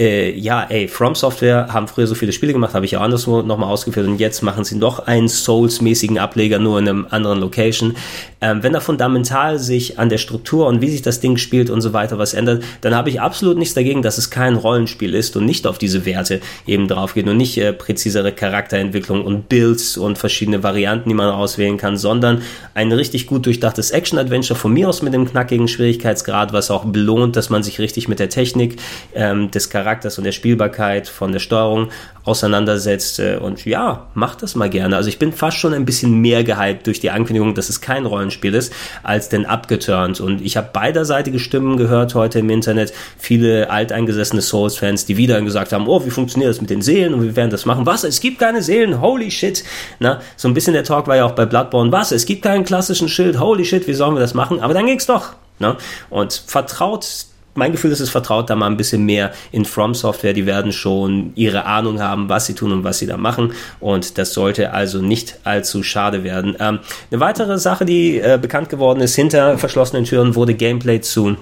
äh, 0.00 0.30
ja, 0.34 0.66
ey, 0.70 0.88
From 0.88 1.14
Software 1.14 1.68
haben 1.70 1.86
früher 1.86 2.06
so 2.06 2.14
viele 2.14 2.32
Spiele 2.32 2.54
gemacht, 2.54 2.72
habe 2.72 2.86
ich 2.86 2.92
ja 2.92 3.00
anderswo 3.00 3.42
nochmal 3.42 3.68
ausgeführt 3.68 4.06
und 4.06 4.18
jetzt 4.18 4.42
machen 4.42 4.64
sie 4.64 4.76
noch 4.76 5.00
einen 5.00 5.28
Souls-mäßigen 5.28 6.18
Ableger, 6.18 6.58
nur 6.58 6.78
in 6.78 6.88
einem 6.88 7.06
anderen 7.10 7.38
Location. 7.38 7.94
Ähm, 8.40 8.62
wenn 8.62 8.72
da 8.72 8.80
fundamental 8.80 9.58
sich 9.58 9.98
an 9.98 10.08
der 10.08 10.16
Struktur 10.16 10.66
und 10.68 10.80
wie 10.80 10.88
sich 10.88 11.02
das 11.02 11.20
Ding 11.20 11.36
spielt 11.36 11.68
und 11.68 11.82
so 11.82 11.92
weiter 11.92 12.16
was 12.16 12.32
ändert, 12.32 12.64
dann 12.80 12.94
habe 12.94 13.10
ich 13.10 13.20
absolut 13.20 13.58
nichts 13.58 13.74
dagegen, 13.74 14.00
dass 14.00 14.16
es 14.16 14.30
kein 14.30 14.56
Rollenspiel 14.56 15.14
ist 15.14 15.36
und 15.36 15.44
nicht 15.44 15.66
auf 15.66 15.76
diese 15.76 16.06
Werte 16.06 16.40
eben 16.66 16.88
drauf 16.88 17.12
geht 17.12 17.28
und 17.28 17.36
nicht 17.36 17.58
äh, 17.58 17.74
präzisere 17.74 18.32
Charakterentwicklung 18.32 19.22
und 19.22 19.50
Builds 19.50 19.98
und 19.98 20.16
verschiedene 20.16 20.62
Varianten, 20.62 21.10
die 21.10 21.14
man 21.14 21.28
auswählen 21.28 21.76
kann, 21.76 21.98
sondern 21.98 22.40
ein 22.72 22.90
richtig 22.90 23.26
gut 23.26 23.44
durchdachtes 23.44 23.90
Action-Adventure 23.90 24.58
von 24.58 24.72
mir 24.72 24.88
aus 24.88 25.02
mit 25.02 25.12
dem 25.12 25.28
knackigen 25.28 25.68
Schwierigkeitsgrad, 25.68 26.54
was 26.54 26.70
auch 26.70 26.86
belohnt, 26.86 27.36
dass 27.36 27.50
man 27.50 27.62
sich 27.62 27.78
richtig 27.78 28.08
mit 28.08 28.18
der 28.18 28.30
Technik 28.30 28.78
ähm, 29.14 29.50
des 29.50 29.68
Charakters 29.68 29.89
Charakters 29.90 30.18
und 30.18 30.24
der 30.24 30.32
Spielbarkeit, 30.32 31.08
von 31.08 31.32
der 31.32 31.40
Steuerung 31.40 31.88
auseinandersetzt. 32.24 33.18
Und 33.18 33.64
ja, 33.64 34.06
macht 34.14 34.42
das 34.42 34.54
mal 34.54 34.70
gerne. 34.70 34.96
Also 34.96 35.08
ich 35.08 35.18
bin 35.18 35.32
fast 35.32 35.56
schon 35.56 35.74
ein 35.74 35.84
bisschen 35.84 36.20
mehr 36.20 36.44
gehypt 36.44 36.86
durch 36.86 37.00
die 37.00 37.10
Ankündigung, 37.10 37.54
dass 37.54 37.68
es 37.68 37.80
kein 37.80 38.06
Rollenspiel 38.06 38.54
ist, 38.54 38.72
als 39.02 39.28
denn 39.28 39.46
abgeturnt. 39.46 40.20
Und 40.20 40.42
ich 40.42 40.56
habe 40.56 40.68
beiderseitige 40.72 41.38
Stimmen 41.38 41.76
gehört 41.76 42.14
heute 42.14 42.38
im 42.38 42.50
Internet. 42.50 42.92
Viele 43.18 43.70
alteingesessene 43.70 44.42
Souls-Fans, 44.42 45.06
die 45.06 45.16
wieder 45.16 45.40
gesagt 45.42 45.72
haben, 45.72 45.88
oh, 45.88 46.04
wie 46.04 46.10
funktioniert 46.10 46.50
das 46.50 46.60
mit 46.60 46.70
den 46.70 46.82
Seelen 46.82 47.14
und 47.14 47.22
wir 47.22 47.34
werden 47.34 47.50
das 47.50 47.66
machen. 47.66 47.86
Was? 47.86 48.04
Es 48.04 48.20
gibt 48.20 48.38
keine 48.38 48.62
Seelen? 48.62 49.00
Holy 49.00 49.30
shit. 49.30 49.64
Na, 49.98 50.20
so 50.36 50.46
ein 50.46 50.54
bisschen 50.54 50.74
der 50.74 50.84
Talk 50.84 51.08
war 51.08 51.16
ja 51.16 51.24
auch 51.24 51.32
bei 51.32 51.46
Bloodborne. 51.46 51.90
Was? 51.90 52.12
Es 52.12 52.26
gibt 52.26 52.42
keinen 52.42 52.64
klassischen 52.64 53.08
Schild? 53.08 53.40
Holy 53.40 53.64
shit, 53.64 53.88
wie 53.88 53.94
sollen 53.94 54.14
wir 54.14 54.20
das 54.20 54.34
machen? 54.34 54.60
Aber 54.60 54.74
dann 54.74 54.86
ging's 54.86 55.06
doch. 55.06 55.32
Na? 55.58 55.76
Und 56.10 56.32
vertraut 56.46 57.06
mein 57.54 57.72
Gefühl 57.72 57.90
ist, 57.90 58.00
es 58.00 58.10
vertraut 58.10 58.48
da 58.50 58.56
mal 58.56 58.66
ein 58.66 58.76
bisschen 58.76 59.04
mehr 59.04 59.32
in 59.52 59.64
From 59.64 59.94
Software. 59.94 60.32
Die 60.32 60.46
werden 60.46 60.72
schon 60.72 61.32
ihre 61.34 61.64
Ahnung 61.64 62.00
haben, 62.00 62.28
was 62.28 62.46
sie 62.46 62.54
tun 62.54 62.72
und 62.72 62.84
was 62.84 62.98
sie 62.98 63.06
da 63.06 63.16
machen. 63.16 63.52
Und 63.80 64.18
das 64.18 64.32
sollte 64.34 64.72
also 64.72 65.02
nicht 65.02 65.38
allzu 65.44 65.82
schade 65.82 66.24
werden. 66.24 66.56
Ähm, 66.60 66.78
eine 67.10 67.20
weitere 67.20 67.58
Sache, 67.58 67.84
die 67.84 68.18
äh, 68.18 68.38
bekannt 68.40 68.68
geworden 68.68 69.00
ist, 69.00 69.14
hinter 69.14 69.58
verschlossenen 69.58 70.04
Türen 70.04 70.34
wurde 70.34 70.54
Gameplay 70.54 71.00
zu 71.00 71.36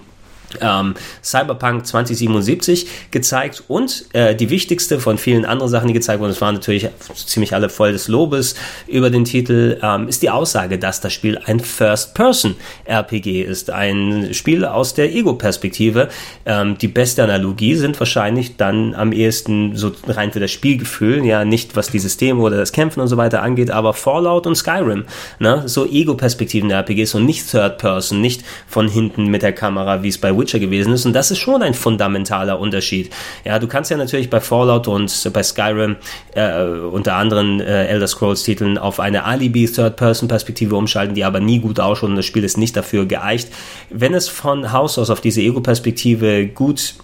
ähm, 0.61 0.95
Cyberpunk 1.23 1.87
2077 1.87 3.11
gezeigt 3.11 3.65
und 3.69 4.07
äh, 4.13 4.35
die 4.35 4.51
wichtigste 4.51 5.01
von 5.01 5.19
vielen 5.19 5.45
anderen 5.45 5.71
Sachen, 5.71 5.89
die 5.89 5.95
gezeigt 5.95 6.21
wurden, 6.21 6.31
das 6.31 6.41
waren 6.41 6.55
natürlich 6.55 6.89
ziemlich 7.15 7.55
alle 7.55 7.69
voll 7.69 7.93
des 7.93 8.09
Lobes 8.09 8.55
über 8.87 9.11
den 9.11 9.25
Titel, 9.25 9.79
ähm, 9.83 10.09
ist 10.09 10.23
die 10.23 10.31
Aussage, 10.31 10.79
dass 10.79 11.01
das 11.01 11.13
Spiel 11.13 11.39
ein 11.39 11.61
First-Person-RPG 11.61 13.43
ist, 13.43 13.71
ein 13.71 14.33
Spiel 14.33 14.65
aus 14.65 14.95
der 14.95 15.15
Ego-Perspektive. 15.15 16.09
Ähm, 16.47 16.79
die 16.79 16.89
beste 16.89 17.23
Analogie 17.23 17.75
sind 17.75 17.99
wahrscheinlich 17.99 18.57
dann 18.57 18.95
am 18.95 19.13
ehesten 19.13 19.77
so 19.77 19.93
rein 20.07 20.33
für 20.33 20.41
das 20.41 20.51
Spielgefühl, 20.51 21.25
ja 21.25 21.45
nicht 21.45 21.77
was 21.77 21.91
die 21.91 21.99
Systeme 21.99 22.41
oder 22.41 22.57
das 22.57 22.73
Kämpfen 22.73 23.01
und 23.01 23.09
so 23.09 23.17
weiter 23.17 23.43
angeht, 23.43 23.71
aber 23.71 23.93
Fallout 23.93 24.47
und 24.47 24.55
Skyrim, 24.55 25.05
ne? 25.39 25.63
so 25.67 25.87
Ego-Perspektiven 25.87 26.69
der 26.69 26.79
RPGs 26.79 27.15
und 27.15 27.27
nicht 27.27 27.51
Third-Person, 27.51 28.21
nicht 28.21 28.45
von 28.67 28.89
hinten 28.89 29.27
mit 29.27 29.43
der 29.43 29.53
Kamera, 29.53 30.03
wie 30.03 30.09
es 30.09 30.19
bei 30.19 30.33
Witcher 30.39 30.59
gewesen 30.59 30.93
ist. 30.93 31.07
Und 31.07 31.13
das 31.13 31.31
ist 31.31 31.39
schon 31.39 31.63
ein 31.63 31.75
fundamentaler 31.75 32.59
Unterschied. 32.59 33.11
Ja, 33.45 33.59
du 33.59 33.67
kannst 33.67 33.91
ja 33.91 33.97
natürlich 33.97 34.31
bei 34.31 34.41
Fallout 34.41 34.89
und 34.89 35.31
bei 35.33 35.43
Skyrim 35.43 35.97
äh, 36.35 36.63
unter 36.63 37.15
anderen 37.15 37.61
äh, 37.61 37.87
Elder 37.87 38.07
Scrolls 38.07 38.43
Titeln 38.43 38.79
auf 38.79 39.01
eine 39.01 39.25
Alibi 39.25 39.67
Third-Person-Perspektive 39.67 40.77
umschalten, 40.77 41.15
die 41.15 41.25
aber 41.25 41.41
nie 41.41 41.59
gut 41.59 41.81
ausschaut 41.81 42.11
und 42.11 42.17
das 42.17 42.27
Spiel 42.27 42.45
ist 42.45 42.59
nicht 42.59 42.77
dafür 42.77 43.07
geeicht. 43.07 43.49
Wenn 43.91 44.15
es 44.15 44.29
von 44.29 44.73
Haus 44.73 44.99
aus 44.99 45.11
auf 45.11 45.21
diese 45.21 45.41
Ego-Perspektive 45.41 46.47
gut 46.47 46.95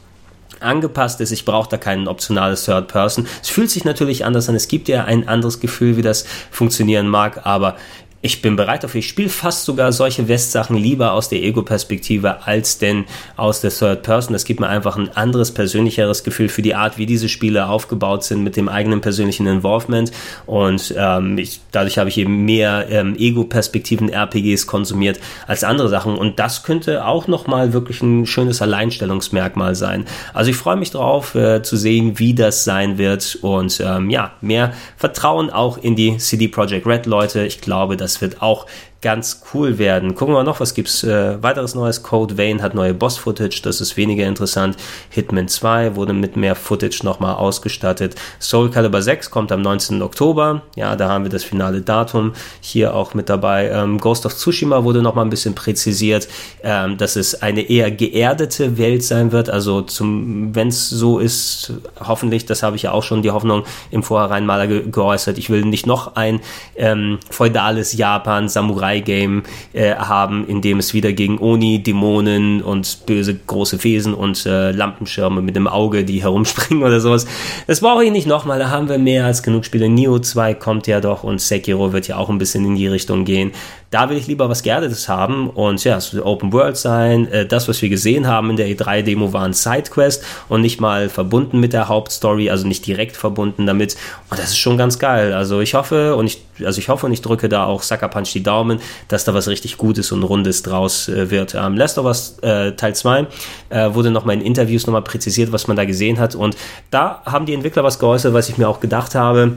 angepasst 0.64 1.20
ist. 1.20 1.30
Ich 1.30 1.44
brauche 1.44 1.68
da 1.68 1.76
kein 1.76 2.08
optionales 2.08 2.64
Third 2.64 2.88
Person. 2.88 3.26
Es 3.42 3.50
fühlt 3.50 3.70
sich 3.70 3.84
natürlich 3.84 4.24
anders 4.24 4.48
an. 4.48 4.54
Es 4.54 4.68
gibt 4.68 4.88
ja 4.88 5.04
ein 5.04 5.28
anderes 5.28 5.60
Gefühl, 5.60 5.96
wie 5.96 6.02
das 6.02 6.24
funktionieren 6.50 7.08
mag, 7.08 7.40
aber 7.44 7.76
ich 8.24 8.40
bin 8.40 8.56
bereit 8.56 8.82
dafür. 8.82 9.00
Ich 9.00 9.08
spiele 9.08 9.28
fast 9.28 9.66
sogar 9.66 9.92
solche 9.92 10.28
West-Sachen 10.28 10.76
lieber 10.76 11.12
aus 11.12 11.28
der 11.28 11.42
Ego-Perspektive 11.42 12.46
als 12.46 12.78
denn 12.78 13.04
aus 13.37 13.60
der 13.60 13.70
Third 13.70 14.02
Person. 14.02 14.32
Das 14.32 14.46
gibt 14.46 14.60
mir 14.60 14.68
einfach 14.68 14.96
ein 14.96 15.14
anderes, 15.14 15.52
persönlicheres 15.52 16.24
Gefühl 16.24 16.48
für 16.48 16.62
die 16.62 16.74
Art, 16.74 16.96
wie 16.96 17.04
diese 17.04 17.28
Spiele 17.28 17.68
aufgebaut 17.68 18.24
sind 18.24 18.42
mit 18.42 18.56
dem 18.56 18.70
eigenen 18.70 19.02
persönlichen 19.02 19.46
Involvement. 19.46 20.10
Und 20.46 20.94
ähm, 20.96 21.37
ich, 21.37 21.60
dadurch 21.70 21.98
habe 21.98 22.08
ich 22.08 22.16
eben 22.16 22.46
mehr 22.46 22.87
ähm, 22.88 23.14
Ego-Perspektiven 23.14 24.08
RPGs 24.08 24.66
konsumiert 24.66 25.20
als 25.46 25.62
andere 25.62 25.90
Sachen. 25.90 26.16
Und 26.16 26.38
das 26.38 26.62
könnte 26.62 27.04
auch 27.04 27.28
nochmal 27.28 27.74
wirklich 27.74 28.00
ein 28.00 28.24
schönes 28.24 28.62
Alleinstellungsmerkmal 28.62 29.74
sein. 29.74 30.06
Also 30.32 30.50
ich 30.50 30.56
freue 30.56 30.76
mich 30.76 30.90
drauf 30.90 31.34
äh, 31.34 31.62
zu 31.62 31.76
sehen, 31.76 32.18
wie 32.18 32.32
das 32.32 32.64
sein 32.64 32.96
wird. 32.96 33.37
Und 33.42 33.82
ähm, 33.84 34.08
ja, 34.08 34.32
mehr 34.40 34.72
Vertrauen 34.96 35.50
auch 35.50 35.76
in 35.76 35.94
die 35.94 36.16
CD 36.16 36.48
Projekt 36.48 36.87
Red 36.87 37.04
Leute. 37.04 37.44
Ich 37.44 37.60
glaube, 37.60 37.98
dass 37.98 38.13
wird 38.20 38.42
auch 38.42 38.66
ganz 39.04 39.42
cool 39.52 39.76
werden. 39.78 40.14
Gucken 40.14 40.34
wir 40.34 40.42
noch, 40.44 40.60
was 40.60 40.72
gibt's 40.72 41.04
äh, 41.04 41.40
weiteres 41.42 41.74
Neues. 41.74 42.02
Code 42.02 42.38
Vein 42.38 42.62
hat 42.62 42.74
neue 42.74 42.94
Boss-Footage, 42.94 43.60
das 43.62 43.82
ist 43.82 43.98
weniger 43.98 44.26
interessant. 44.26 44.78
Hitman 45.10 45.46
2 45.46 45.94
wurde 45.94 46.14
mit 46.14 46.38
mehr 46.38 46.54
Footage 46.54 47.04
nochmal 47.04 47.34
ausgestattet. 47.34 48.14
Soul 48.40 48.70
Calibur 48.70 49.02
6 49.02 49.30
kommt 49.30 49.52
am 49.52 49.60
19. 49.60 50.00
Oktober. 50.00 50.62
Ja, 50.74 50.96
da 50.96 51.10
haben 51.10 51.24
wir 51.24 51.30
das 51.30 51.44
finale 51.44 51.82
Datum 51.82 52.32
hier 52.62 52.94
auch 52.94 53.12
mit 53.12 53.28
dabei. 53.28 53.68
Ähm, 53.68 53.98
Ghost 53.98 54.24
of 54.24 54.34
Tsushima 54.34 54.84
wurde 54.84 55.02
nochmal 55.02 55.26
ein 55.26 55.30
bisschen 55.30 55.54
präzisiert, 55.54 56.26
ähm, 56.62 56.96
dass 56.96 57.16
es 57.16 57.42
eine 57.42 57.60
eher 57.60 57.90
geerdete 57.90 58.78
Welt 58.78 59.04
sein 59.04 59.32
wird. 59.32 59.50
Also 59.50 59.82
zum, 59.82 60.54
wenn 60.54 60.68
es 60.68 60.88
so 60.88 61.18
ist, 61.18 61.74
hoffentlich, 62.00 62.46
das 62.46 62.62
habe 62.62 62.76
ich 62.76 62.84
ja 62.84 62.92
auch 62.92 63.02
schon 63.02 63.20
die 63.20 63.30
Hoffnung 63.30 63.64
im 63.90 64.02
Vorhinein 64.02 64.46
mal 64.46 64.66
ge 64.66 64.84
geäußert. 64.90 65.36
Ich 65.36 65.50
will 65.50 65.66
nicht 65.66 65.86
noch 65.86 66.16
ein 66.16 66.40
ähm, 66.76 67.18
feudales 67.30 67.92
Japan, 67.92 68.48
Samurai 68.48 68.93
Samurai-Game 68.94 69.42
äh, 69.72 69.94
haben, 69.94 70.46
in 70.46 70.61
dem 70.61 70.78
es 70.78 70.94
wieder 70.94 71.12
gegen 71.12 71.38
Oni, 71.38 71.83
Dämonen 71.83 72.62
und 72.62 73.07
böse 73.07 73.35
große 73.35 73.83
Wesen 73.85 74.14
und 74.14 74.46
äh, 74.46 74.70
Lampenschirme 74.70 75.42
mit 75.42 75.57
dem 75.57 75.66
Auge, 75.66 76.04
die 76.04 76.22
herumspringen 76.22 76.85
oder 76.85 77.00
sowas. 77.00 77.26
Das 77.66 77.80
brauche 77.80 78.04
ich 78.04 78.12
nicht 78.12 78.26
nochmal, 78.26 78.59
da 78.59 78.70
haben 78.70 78.88
wir 78.88 78.98
mehr 78.98 79.26
als 79.26 79.42
genug 79.42 79.64
Spiele. 79.64 79.88
Neo 79.88 80.18
2 80.18 80.54
kommt 80.54 80.87
ja 80.87 81.00
doch 81.00 81.24
und 81.24 81.40
Sekiro 81.40 81.92
wird 81.92 82.09
ja 82.09 82.16
auch 82.16 82.30
ein 82.30 82.38
bisschen 82.38 82.64
in 82.64 82.76
die 82.76 82.87
Richtung 82.87 83.24
gehen. 83.24 83.52
Da 83.90 84.11
will 84.11 84.16
ich 84.16 84.26
lieber 84.26 84.48
was 84.48 84.64
Geerdetes 84.64 85.09
haben 85.09 85.48
und 85.48 85.85
ja, 85.85 85.96
es 85.96 86.12
wird 86.12 86.24
Open 86.24 86.52
World 86.52 86.76
sein. 86.76 87.30
Äh, 87.30 87.46
das, 87.46 87.68
was 87.68 87.80
wir 87.80 87.88
gesehen 87.88 88.26
haben 88.26 88.50
in 88.50 88.57
der 88.57 88.66
E3-Demo, 88.66 89.33
war 89.33 89.44
ein 89.44 89.52
Sidequest 89.52 90.24
und 90.48 90.62
nicht 90.62 90.80
mal 90.80 91.09
verbunden 91.09 91.61
mit 91.61 91.72
der 91.72 91.88
Hauptstory, 91.88 92.50
also 92.50 92.66
nicht 92.66 92.85
direkt 92.87 93.16
verbunden 93.16 93.66
damit. 93.66 93.96
Und 94.30 94.40
das 94.40 94.48
ist 94.48 94.59
schon 94.59 94.76
ganz 94.78 94.98
geil. 94.98 95.33
Also 95.33 95.61
ich 95.61 95.74
hoffe 95.74 96.16
und 96.16 96.26
ich, 96.26 96.42
also 96.64 96.80
ich 96.80 96.88
hoffe 96.88 97.07
und 97.07 97.12
ich 97.12 97.22
drücke 97.22 97.48
da 97.48 97.66
auch 97.66 97.83
Sucker 97.83 98.09
Punch 98.09 98.33
die 98.33 98.42
Daumen, 98.42 98.80
dass 99.08 99.24
da 99.24 99.34
was 99.34 99.48
richtig 99.48 99.76
Gutes 99.76 100.12
und 100.12 100.22
Rundes 100.22 100.62
draus 100.62 101.08
äh, 101.08 101.30
wird. 101.30 101.54
Ähm, 101.54 101.76
Last 101.76 101.98
of 101.98 102.06
Us 102.06 102.38
äh, 102.42 102.72
Teil 102.72 102.94
2 102.94 103.26
äh, 103.70 103.94
wurde 103.94 104.10
nochmal 104.10 104.36
in 104.36 104.42
Interviews 104.42 104.86
nochmal 104.86 105.02
präzisiert, 105.02 105.52
was 105.52 105.66
man 105.66 105.76
da 105.76 105.84
gesehen 105.84 106.18
hat. 106.18 106.34
Und 106.34 106.56
da 106.90 107.22
haben 107.24 107.46
die 107.46 107.54
Entwickler 107.54 107.84
was 107.84 107.98
geäußert, 107.98 108.34
was 108.34 108.48
ich 108.48 108.58
mir 108.58 108.68
auch 108.68 108.80
gedacht 108.80 109.14
habe 109.14 109.56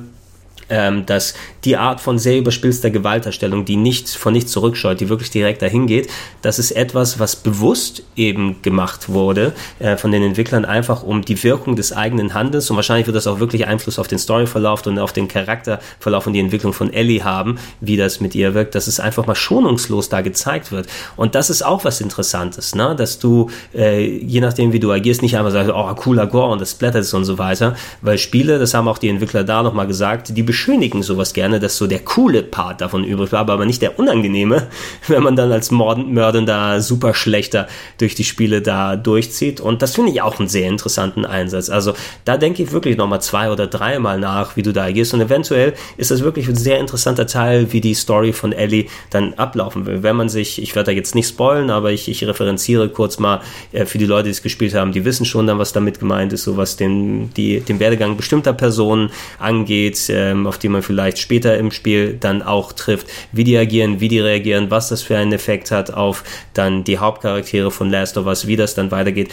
ähm, 0.70 1.06
dass 1.06 1.34
die 1.64 1.78
Art 1.78 2.02
von 2.02 2.20
sehr 2.20 2.38
überspitzter 2.38 2.90
Gewalterstellung, 2.90 3.66
die 3.66 3.76
nicht 3.76 4.10
von 4.10 4.34
nichts 4.34 4.52
zurückscheut, 4.52 5.00
die 5.00 5.10
wirklich 5.10 5.30
direkt 5.30 5.62
dahin 5.62 5.88
geht, 5.88 6.10
das 6.42 6.60
ist 6.60 6.72
etwas, 6.72 7.20
was 7.20 7.36
bewusst 7.36 8.04
eben 8.16 8.62
gemacht 8.62 9.10
wurde 9.10 9.54
äh, 9.80 9.98
von 9.98 10.12
den 10.12 10.24
Entwicklern, 10.24 10.66
einfach 10.66 11.04
um 11.04 11.24
die 11.24 11.42
Wirkung 11.44 11.76
des 11.76 11.94
eigenen 11.94 12.34
Handelns 12.34 12.70
und 12.70 12.76
wahrscheinlich 12.76 13.08
wird 13.08 13.16
das 13.16 13.28
auch 13.28 13.40
wirklich 13.40 13.68
Einfluss 13.68 14.00
auf 14.00 14.08
den 14.08 14.20
Storyverlauf 14.20 14.86
und 14.88 15.00
auf 15.00 15.14
den 15.14 15.28
Charakterverlauf 15.28 16.28
und 16.28 16.34
die 16.34 16.40
Entwicklung 16.40 16.74
von 16.74 16.94
Ellie 16.94 17.24
haben, 17.24 17.58
wie 17.82 17.98
das 17.98 18.20
mit 18.20 18.36
ihr 18.36 18.54
wirkt, 18.54 18.76
dass 18.76 18.88
es 18.88 19.00
einfach 19.00 19.26
mal 19.28 19.36
schonungslos 19.36 20.10
da 20.10 20.22
gezeigt 20.22 20.72
wird. 20.72 20.88
Und 21.16 21.36
das 21.36 21.50
ist 21.50 21.64
auch 21.64 21.84
was 21.84 22.02
Interessantes, 22.02 22.76
ne? 22.76 22.96
dass 22.96 23.20
du, 23.20 23.50
äh, 23.74 24.06
je 24.06 24.42
nachdem 24.42 24.74
wie 24.74 24.80
du 24.80 24.92
agierst, 24.92 25.22
nicht 25.22 25.38
einfach 25.38 25.52
sagst, 25.52 25.72
oh, 25.74 25.94
cooler 25.96 26.28
Gore 26.28 26.52
und 26.52 26.62
das 26.62 26.76
blättert 26.76 27.02
es 27.02 27.14
und 27.14 27.26
so 27.26 27.38
weiter, 27.38 27.76
weil 28.02 28.18
Spiele, 28.18 28.60
das 28.60 28.74
haben 28.74 28.88
auch 28.88 28.98
die 28.98 29.10
Entwickler 29.10 29.44
da 29.44 29.64
nochmal 29.64 29.88
gesagt, 29.88 30.36
die 30.36 30.44
beschönigen 30.58 31.04
sowas 31.04 31.34
gerne, 31.34 31.60
dass 31.60 31.78
so 31.78 31.86
der 31.86 32.00
coole 32.00 32.42
Part 32.42 32.82
davon 32.82 33.04
übrig 33.04 33.30
bleibt, 33.30 33.52
aber 33.52 33.64
nicht 33.68 33.84
der 33.84 34.00
unangenehme, 34.00 34.66
wenn 35.08 35.22
man 35.22 35.36
dann 35.36 35.52
als 35.52 35.70
mordender 35.70 36.82
super 36.82 37.14
schlechter 37.14 37.68
durch 38.00 38.16
die 38.16 38.24
Spiele 38.24 38.64
da 38.64 38.96
durchzieht. 38.96 39.62
Und 39.62 39.84
das 39.84 39.94
finde 39.94 40.12
ich 40.12 40.24
auch 40.24 40.40
einen 40.40 40.48
sehr 40.48 40.68
interessanten 40.68 41.26
Einsatz. 41.26 41.70
Also 41.70 41.94
da 42.26 42.38
denke 42.38 42.64
ich 42.64 42.72
wirklich 42.72 42.98
nochmal 42.98 43.22
zwei 43.22 43.52
oder 43.52 43.68
dreimal 43.68 44.20
nach, 44.20 44.58
wie 44.58 44.64
du 44.64 44.74
da 44.74 44.86
agierst. 44.86 45.14
Und 45.14 45.22
eventuell 45.22 45.76
ist 45.96 46.10
das 46.10 46.24
wirklich 46.24 46.48
ein 46.48 46.56
sehr 46.56 46.80
interessanter 46.80 47.28
Teil, 47.28 47.72
wie 47.72 47.80
die 47.80 47.94
Story 47.94 48.34
von 48.34 48.52
Ellie 48.52 48.88
dann 49.12 49.36
ablaufen 49.36 49.86
will. 49.86 50.02
Wenn 50.02 50.16
man 50.16 50.28
sich, 50.28 50.60
ich 50.60 50.76
werde 50.76 50.92
da 50.92 50.98
jetzt 50.98 51.14
nicht 51.14 51.28
spoilen, 51.28 51.70
aber 51.70 51.92
ich, 51.92 52.10
ich 52.10 52.26
referenziere 52.26 52.90
kurz 52.90 53.20
mal 53.20 53.42
äh, 53.74 53.86
für 53.86 54.00
die 54.00 54.08
Leute, 54.08 54.24
die 54.24 54.32
es 54.32 54.42
gespielt 54.42 54.74
haben, 54.74 54.92
die 54.92 55.06
wissen 55.06 55.26
schon 55.26 55.46
dann, 55.46 55.60
was 55.60 55.72
damit 55.72 56.00
gemeint 56.00 56.34
ist, 56.34 56.46
so 56.46 56.58
was 56.58 56.78
den, 56.78 57.32
die, 57.36 57.60
den 57.60 57.80
Werdegang 57.80 58.18
bestimmter 58.18 58.54
Personen 58.54 59.12
angeht, 59.38 60.08
ähm, 60.10 60.47
auf 60.48 60.58
die 60.58 60.70
man 60.70 60.82
vielleicht 60.82 61.20
später 61.20 61.58
im 61.58 61.72
Spiel 61.72 62.18
dann 62.20 62.42
auch 62.42 62.74
trifft, 62.74 63.08
wie 63.32 63.44
die 63.44 63.58
agieren, 63.58 64.00
wie 64.00 64.08
die 64.08 64.20
reagieren, 64.20 64.72
was 64.72 64.90
das 64.90 65.02
für 65.02 65.18
einen 65.18 65.34
Effekt 65.34 65.72
hat 65.72 65.92
auf 65.94 66.24
dann 66.54 66.84
die 66.84 66.98
Hauptcharaktere 66.98 67.72
von 67.72 67.90
Last 67.90 68.18
of 68.18 68.26
Us, 68.26 68.48
wie 68.48 68.56
das 68.56 68.76
dann 68.76 68.92
weitergeht 68.92 69.30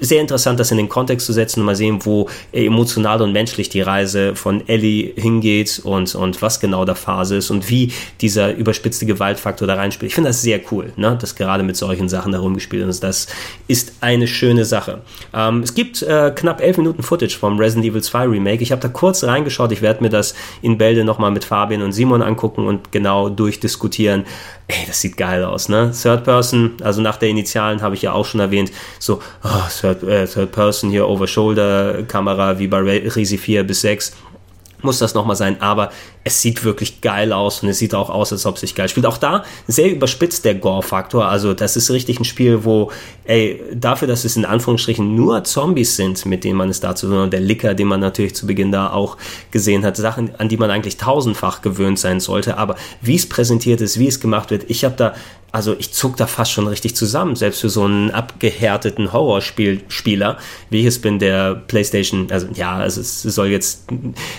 sehr 0.00 0.20
interessant, 0.20 0.60
das 0.60 0.70
in 0.70 0.76
den 0.76 0.88
Kontext 0.88 1.26
zu 1.26 1.32
setzen 1.32 1.60
und 1.60 1.66
mal 1.66 1.76
sehen, 1.76 2.04
wo 2.04 2.28
emotional 2.52 3.22
und 3.22 3.32
menschlich 3.32 3.68
die 3.68 3.80
Reise 3.80 4.34
von 4.34 4.66
Ellie 4.68 5.12
hingeht 5.16 5.80
und, 5.84 6.14
und 6.14 6.42
was 6.42 6.60
genau 6.60 6.84
der 6.84 6.94
Phase 6.94 7.36
ist 7.36 7.50
und 7.50 7.70
wie 7.70 7.92
dieser 8.20 8.54
überspitzte 8.54 9.06
Gewaltfaktor 9.06 9.66
da 9.66 9.74
reinspielt. 9.74 10.10
Ich 10.10 10.14
finde 10.14 10.30
das 10.30 10.42
sehr 10.42 10.60
cool, 10.70 10.92
ne? 10.96 11.16
dass 11.20 11.34
gerade 11.34 11.62
mit 11.62 11.76
solchen 11.76 12.08
Sachen 12.08 12.32
da 12.32 12.40
rumgespielt 12.40 12.86
ist. 12.88 13.02
Das 13.02 13.26
ist 13.68 13.94
eine 14.00 14.26
schöne 14.26 14.64
Sache. 14.64 15.00
Ähm, 15.32 15.60
es 15.62 15.74
gibt 15.74 16.02
äh, 16.02 16.32
knapp 16.34 16.60
elf 16.60 16.76
Minuten 16.76 17.02
Footage 17.02 17.36
vom 17.38 17.58
Resident 17.58 17.86
Evil 17.86 18.02
2 18.02 18.26
Remake. 18.26 18.62
Ich 18.62 18.72
habe 18.72 18.82
da 18.82 18.88
kurz 18.88 19.24
reingeschaut. 19.24 19.72
Ich 19.72 19.82
werde 19.82 20.02
mir 20.02 20.10
das 20.10 20.34
in 20.62 20.78
Bälde 20.78 21.04
nochmal 21.04 21.30
mit 21.30 21.44
Fabian 21.44 21.82
und 21.82 21.92
Simon 21.92 22.22
angucken 22.22 22.66
und 22.66 22.92
genau 22.92 23.28
durchdiskutieren. 23.28 24.24
Ey, 24.66 24.86
das 24.86 25.00
sieht 25.00 25.18
geil 25.18 25.44
aus, 25.44 25.68
ne? 25.68 25.92
Third 25.92 26.24
Person, 26.24 26.72
also 26.82 27.02
nach 27.02 27.16
der 27.18 27.28
Initialen 27.28 27.82
habe 27.82 27.94
ich 27.96 28.02
ja 28.02 28.12
auch 28.12 28.24
schon 28.24 28.40
erwähnt, 28.40 28.72
so 28.98 29.20
oh, 29.42 29.48
Third, 29.68 30.02
äh, 30.04 30.26
Third 30.26 30.52
Person 30.52 30.90
hier 30.90 31.06
Over-Shoulder-Kamera 31.06 32.58
wie 32.58 32.66
bei 32.66 32.78
Resi 32.78 33.36
4 33.36 33.64
bis 33.64 33.82
6 33.82 34.16
muss 34.84 34.98
das 34.98 35.14
nochmal 35.14 35.36
sein, 35.36 35.60
aber 35.60 35.90
es 36.22 36.40
sieht 36.40 36.64
wirklich 36.64 37.00
geil 37.00 37.32
aus 37.32 37.62
und 37.62 37.68
es 37.68 37.78
sieht 37.78 37.94
auch 37.94 38.10
aus, 38.10 38.32
als 38.32 38.46
ob 38.46 38.54
es 38.54 38.60
sich 38.60 38.74
geil 38.74 38.88
spielt. 38.88 39.06
Auch 39.06 39.18
da 39.18 39.44
sehr 39.66 39.90
überspitzt 39.90 40.44
der 40.44 40.54
Gore-Faktor. 40.54 41.26
Also, 41.26 41.54
das 41.54 41.76
ist 41.76 41.90
richtig 41.90 42.20
ein 42.20 42.24
Spiel, 42.24 42.64
wo, 42.64 42.90
ey, 43.24 43.60
dafür, 43.74 44.08
dass 44.08 44.24
es 44.24 44.36
in 44.36 44.44
Anführungsstrichen 44.44 45.14
nur 45.14 45.44
Zombies 45.44 45.96
sind, 45.96 46.24
mit 46.26 46.44
denen 46.44 46.56
man 46.56 46.68
es 46.68 46.80
dazu, 46.80 47.08
und 47.08 47.32
der 47.32 47.40
Licker, 47.40 47.74
den 47.74 47.88
man 47.88 48.00
natürlich 48.00 48.34
zu 48.34 48.46
Beginn 48.46 48.72
da 48.72 48.92
auch 48.92 49.16
gesehen 49.50 49.84
hat, 49.84 49.96
Sachen, 49.96 50.34
an 50.36 50.48
die 50.48 50.56
man 50.56 50.70
eigentlich 50.70 50.96
tausendfach 50.96 51.62
gewöhnt 51.62 51.98
sein 51.98 52.20
sollte. 52.20 52.58
Aber 52.58 52.76
wie 53.00 53.16
es 53.16 53.28
präsentiert 53.28 53.80
ist, 53.80 53.98
wie 53.98 54.08
es 54.08 54.20
gemacht 54.20 54.50
wird, 54.50 54.64
ich 54.68 54.84
habe 54.84 54.94
da 54.96 55.14
also 55.54 55.76
ich 55.78 55.92
zuck 55.92 56.16
da 56.16 56.26
fast 56.26 56.50
schon 56.50 56.66
richtig 56.66 56.96
zusammen, 56.96 57.36
selbst 57.36 57.60
für 57.60 57.68
so 57.68 57.84
einen 57.84 58.10
abgehärteten 58.10 59.12
Horrorspieler, 59.12 60.36
wie 60.68 60.80
ich 60.80 60.86
es 60.86 61.00
bin, 61.00 61.20
der 61.20 61.54
PlayStation, 61.54 62.26
also 62.32 62.48
ja, 62.54 62.74
also 62.74 63.00
es 63.00 63.22
soll 63.22 63.46
jetzt, 63.46 63.84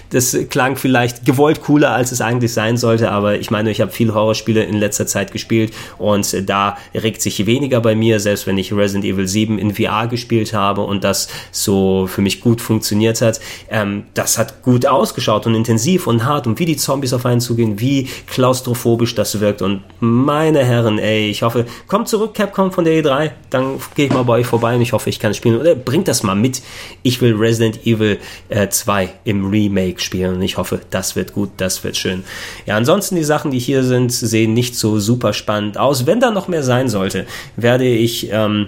das 0.10 0.38
klang 0.50 0.76
vielleicht 0.76 1.24
gewollt 1.24 1.62
cooler, 1.62 1.92
als 1.92 2.12
es 2.12 2.20
eigentlich 2.20 2.52
sein 2.52 2.76
sollte, 2.76 3.12
aber 3.12 3.40
ich 3.40 3.50
meine, 3.50 3.72
ich 3.72 3.80
habe 3.80 3.92
viele 3.92 4.14
Horrorspiele 4.14 4.66
in 4.66 4.76
letzter 4.76 5.08
Zeit 5.08 5.32
gespielt 5.32 5.74
und 5.98 6.50
da 6.50 6.78
regt 6.94 7.22
sich 7.22 7.46
weniger 7.46 7.80
bei 7.80 7.96
mir, 7.96 8.20
selbst 8.20 8.46
wenn 8.46 8.58
ich 8.58 8.74
Resident 8.74 9.06
Evil 9.06 9.26
7 9.26 9.58
in 9.58 9.74
VR 9.74 10.08
gespielt 10.08 10.52
habe 10.52 10.82
und 10.82 11.06
das 11.06 11.30
so 11.50 12.08
für 12.08 12.20
mich 12.20 12.42
gut 12.42 12.60
funktioniert 12.60 13.22
hat. 13.22 13.40
Ähm, 13.70 14.04
das 14.16 14.38
hat 14.38 14.64
gut 14.64 14.86
ausgeschaut 14.86 15.48
und 15.48 15.56
intensiv 15.56 16.08
und 16.08 16.26
hart 16.26 16.46
und 16.46 16.60
wie 16.60 16.66
die 16.66 16.76
Zombies 16.76 17.14
auf 17.14 17.26
einen 17.26 17.40
zugehen, 17.40 17.80
wie 17.80 18.10
klaustrophobisch 18.28 19.16
das 19.16 19.40
wirkt 19.40 19.62
und 19.62 19.82
meine 20.02 20.66
Herren, 20.66 21.05
ey, 21.06 21.30
ich 21.30 21.42
hoffe, 21.44 21.66
kommt 21.88 22.08
zurück, 22.08 22.34
Capcom 22.34 22.72
von 22.72 22.84
der 22.84 23.02
E3, 23.02 23.32
dann 23.50 23.80
gehe 23.96 24.08
ich 24.08 24.14
mal 24.14 24.24
bei 24.24 24.40
euch 24.40 24.48
vorbei 24.48 24.76
und 24.76 24.82
ich 24.82 24.94
hoffe, 24.94 25.10
ich 25.10 25.20
kann 25.20 25.34
spielen. 25.34 25.60
Oder 25.60 25.76
bringt 25.76 26.08
das 26.08 26.24
mal 26.24 26.36
mit. 26.36 26.62
Ich 27.04 27.22
will 27.22 27.36
Resident 27.36 27.86
Evil 27.86 28.20
äh, 28.50 28.68
2 28.68 29.10
im 29.24 29.50
Remake 29.50 30.00
spielen 30.00 30.36
und 30.36 30.42
ich 30.42 30.58
hoffe, 30.58 30.82
das 30.90 31.16
wird 31.16 31.34
gut, 31.34 31.52
das 31.58 31.84
wird 31.84 31.98
schön. 31.98 32.24
Ja, 32.66 32.76
ansonsten 32.76 33.16
die 33.16 33.24
Sachen, 33.24 33.52
die 33.52 33.60
hier 33.60 33.84
sind, 33.84 34.12
sehen 34.12 34.54
nicht 34.54 34.76
so 34.76 35.00
super 35.00 35.34
spannend 35.34 35.78
aus. 35.78 36.06
Wenn 36.06 36.20
da 36.20 36.32
noch 36.32 36.48
mehr 36.48 36.64
sein 36.64 36.90
sollte, 36.90 37.26
werde 37.56 37.86
ich 37.86 38.30
ähm, 38.32 38.68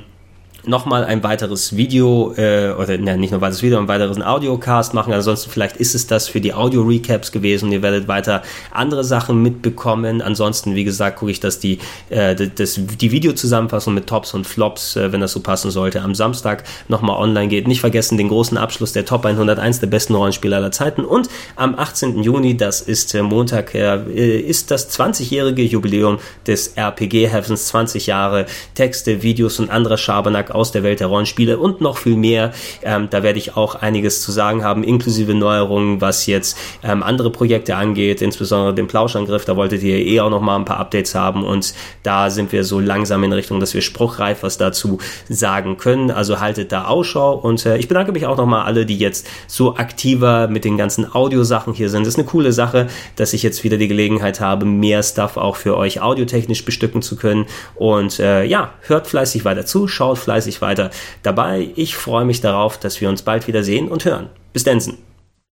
nochmal 0.68 1.06
ein 1.06 1.24
weiteres 1.24 1.76
Video 1.76 2.34
äh, 2.38 2.72
oder 2.72 2.98
ne, 2.98 3.18
nicht 3.18 3.32
nur 3.32 3.40
ein 3.40 3.42
weiteres 3.42 3.64
Video, 3.64 3.78
ein 3.78 3.88
weiteres 3.88 4.20
Audiocast 4.22 4.94
machen. 4.94 5.14
Ansonsten 5.14 5.50
vielleicht 5.50 5.78
ist 5.78 5.96
es 5.96 6.08
das 6.08 6.28
für 6.28 6.42
die 6.42 6.54
Audio-Recaps 6.54 7.32
gewesen. 7.32 7.72
Ihr 7.72 7.82
werdet 7.82 8.08
weiter 8.08 8.42
andere 8.72 9.04
Sachen 9.04 9.42
mitbekommen. 9.42 10.22
Ansonsten, 10.22 10.76
wie 10.76 10.84
gesagt, 10.84 11.20
gucke 11.20 11.32
ich, 11.32 11.40
dass 11.40 11.60
die, 11.60 11.80
äh, 12.10 12.36
das, 12.36 12.80
die 13.00 13.12
Videozusammenfassung 13.12 13.94
mit 13.94 14.08
Tops 14.08 14.34
und 14.34 14.46
Flops, 14.46 14.96
äh, 14.96 15.12
wenn 15.12 15.22
das 15.22 15.32
so 15.32 15.40
passen 15.40 15.72
sollte, 15.72 16.02
am 16.02 16.16
Samstag 16.16 16.64
nochmal 16.88 17.18
online 17.18 17.48
geht. 17.48 17.68
Nicht 17.68 17.82
vergessen 17.82 18.18
den 18.18 18.28
großen 18.28 18.58
Abschluss 18.58 18.92
der 18.92 19.06
Top 19.06 19.26
101 19.26 19.80
der 19.80 19.88
besten 19.88 20.16
Rollenspiele 20.16 20.56
aller 20.56 20.72
Zeiten. 20.72 21.06
Und 21.06 21.30
am 21.56 21.76
18. 21.76 22.24
Juni, 22.24 22.58
das 22.58 22.82
ist 22.82 23.16
äh, 23.16 23.22
Montag, 23.22 23.74
äh, 23.74 24.40
ist 24.40 24.72
das 24.72 24.90
20-jährige 24.98 25.64
Jubiläum 25.64 26.20
des 26.46 26.74
RPG-Heavens. 26.76 27.68
20 27.68 28.08
Jahre 28.08 28.46
Texte, 28.76 29.22
Videos 29.24 29.60
und 29.60 29.70
anderer 29.70 29.98
Schabernack 29.98 30.52
aus 30.58 30.72
der 30.72 30.84
Welt 30.84 31.00
der 31.00 31.08
Rollenspiele 31.08 31.58
und 31.58 31.82
noch 31.82 31.98
viel 31.98 32.18
mehr. 32.18 32.52
Ähm, 32.84 33.08
da 33.10 33.24
werde 33.24 33.40
ich 33.40 33.56
auch 33.56 33.76
einiges 33.76 34.22
zu 34.22 34.32
sagen 34.32 34.64
haben, 34.64 34.84
inklusive 34.84 35.34
Neuerungen, 35.34 36.02
was 36.02 36.26
jetzt 36.26 36.58
ähm, 36.84 37.04
andere 37.04 37.32
Projekte 37.32 37.76
angeht, 37.76 38.22
insbesondere 38.22 38.74
den 38.74 38.88
Plauschangriff. 38.88 39.46
Da 39.46 39.56
wolltet 39.56 39.84
ihr 39.84 39.98
eh 39.98 40.20
auch 40.20 40.30
noch 40.30 40.42
mal 40.42 40.56
ein 40.56 40.66
paar 40.66 40.80
Updates 40.80 41.16
haben 41.16 41.46
und 41.46 41.74
da 42.04 42.30
sind 42.30 42.52
wir 42.52 42.64
so 42.64 42.80
langsam 42.80 43.24
in 43.24 43.34
Richtung, 43.34 43.60
dass 43.60 43.74
wir 43.74 43.82
spruchreif 43.82 44.44
was 44.44 44.58
dazu 44.58 44.98
sagen 45.30 45.78
können. 45.78 46.12
Also 46.12 46.40
haltet 46.40 46.72
da 46.72 46.86
Ausschau 46.86 47.36
und 47.36 47.66
äh, 47.66 47.78
ich 47.78 47.88
bedanke 47.88 48.12
mich 48.12 48.26
auch 48.26 48.38
noch 48.38 48.46
mal 48.46 48.64
alle, 48.64 48.86
die 48.86 48.98
jetzt 48.98 49.28
so 49.48 49.76
aktiver 49.76 50.48
mit 50.48 50.66
den 50.66 50.78
ganzen 50.78 51.14
Audiosachen 51.14 51.74
hier 51.74 51.90
sind. 51.90 52.02
Das 52.02 52.14
ist 52.14 52.20
eine 52.20 52.28
coole 52.28 52.52
Sache, 52.52 52.88
dass 53.16 53.34
ich 53.34 53.44
jetzt 53.44 53.64
wieder 53.64 53.78
die 53.78 53.88
Gelegenheit 53.88 54.40
habe, 54.40 54.66
mehr 54.66 55.04
Stuff 55.04 55.38
auch 55.38 55.56
für 55.56 55.78
euch 55.78 56.02
audiotechnisch 56.02 56.66
bestücken 56.66 57.02
zu 57.02 57.16
können. 57.16 57.46
Und 57.76 58.20
äh, 58.20 58.44
ja, 58.44 58.72
hört 58.82 59.08
fleißig 59.08 59.46
weiter 59.46 59.66
zu, 59.66 59.88
schaut 59.88 60.18
fleißig 60.18 60.47
weiter 60.62 60.92
dabei. 61.24 61.70
Ich 61.76 61.96
freue 61.96 62.26
mich 62.26 62.42
darauf, 62.42 62.78
dass 62.78 63.02
wir 63.02 63.10
uns 63.10 63.22
bald 63.22 63.48
wieder 63.48 63.64
sehen 63.64 63.90
und 63.90 64.06
hören. 64.06 64.30
Bis 64.54 64.64
dann. 64.64 64.98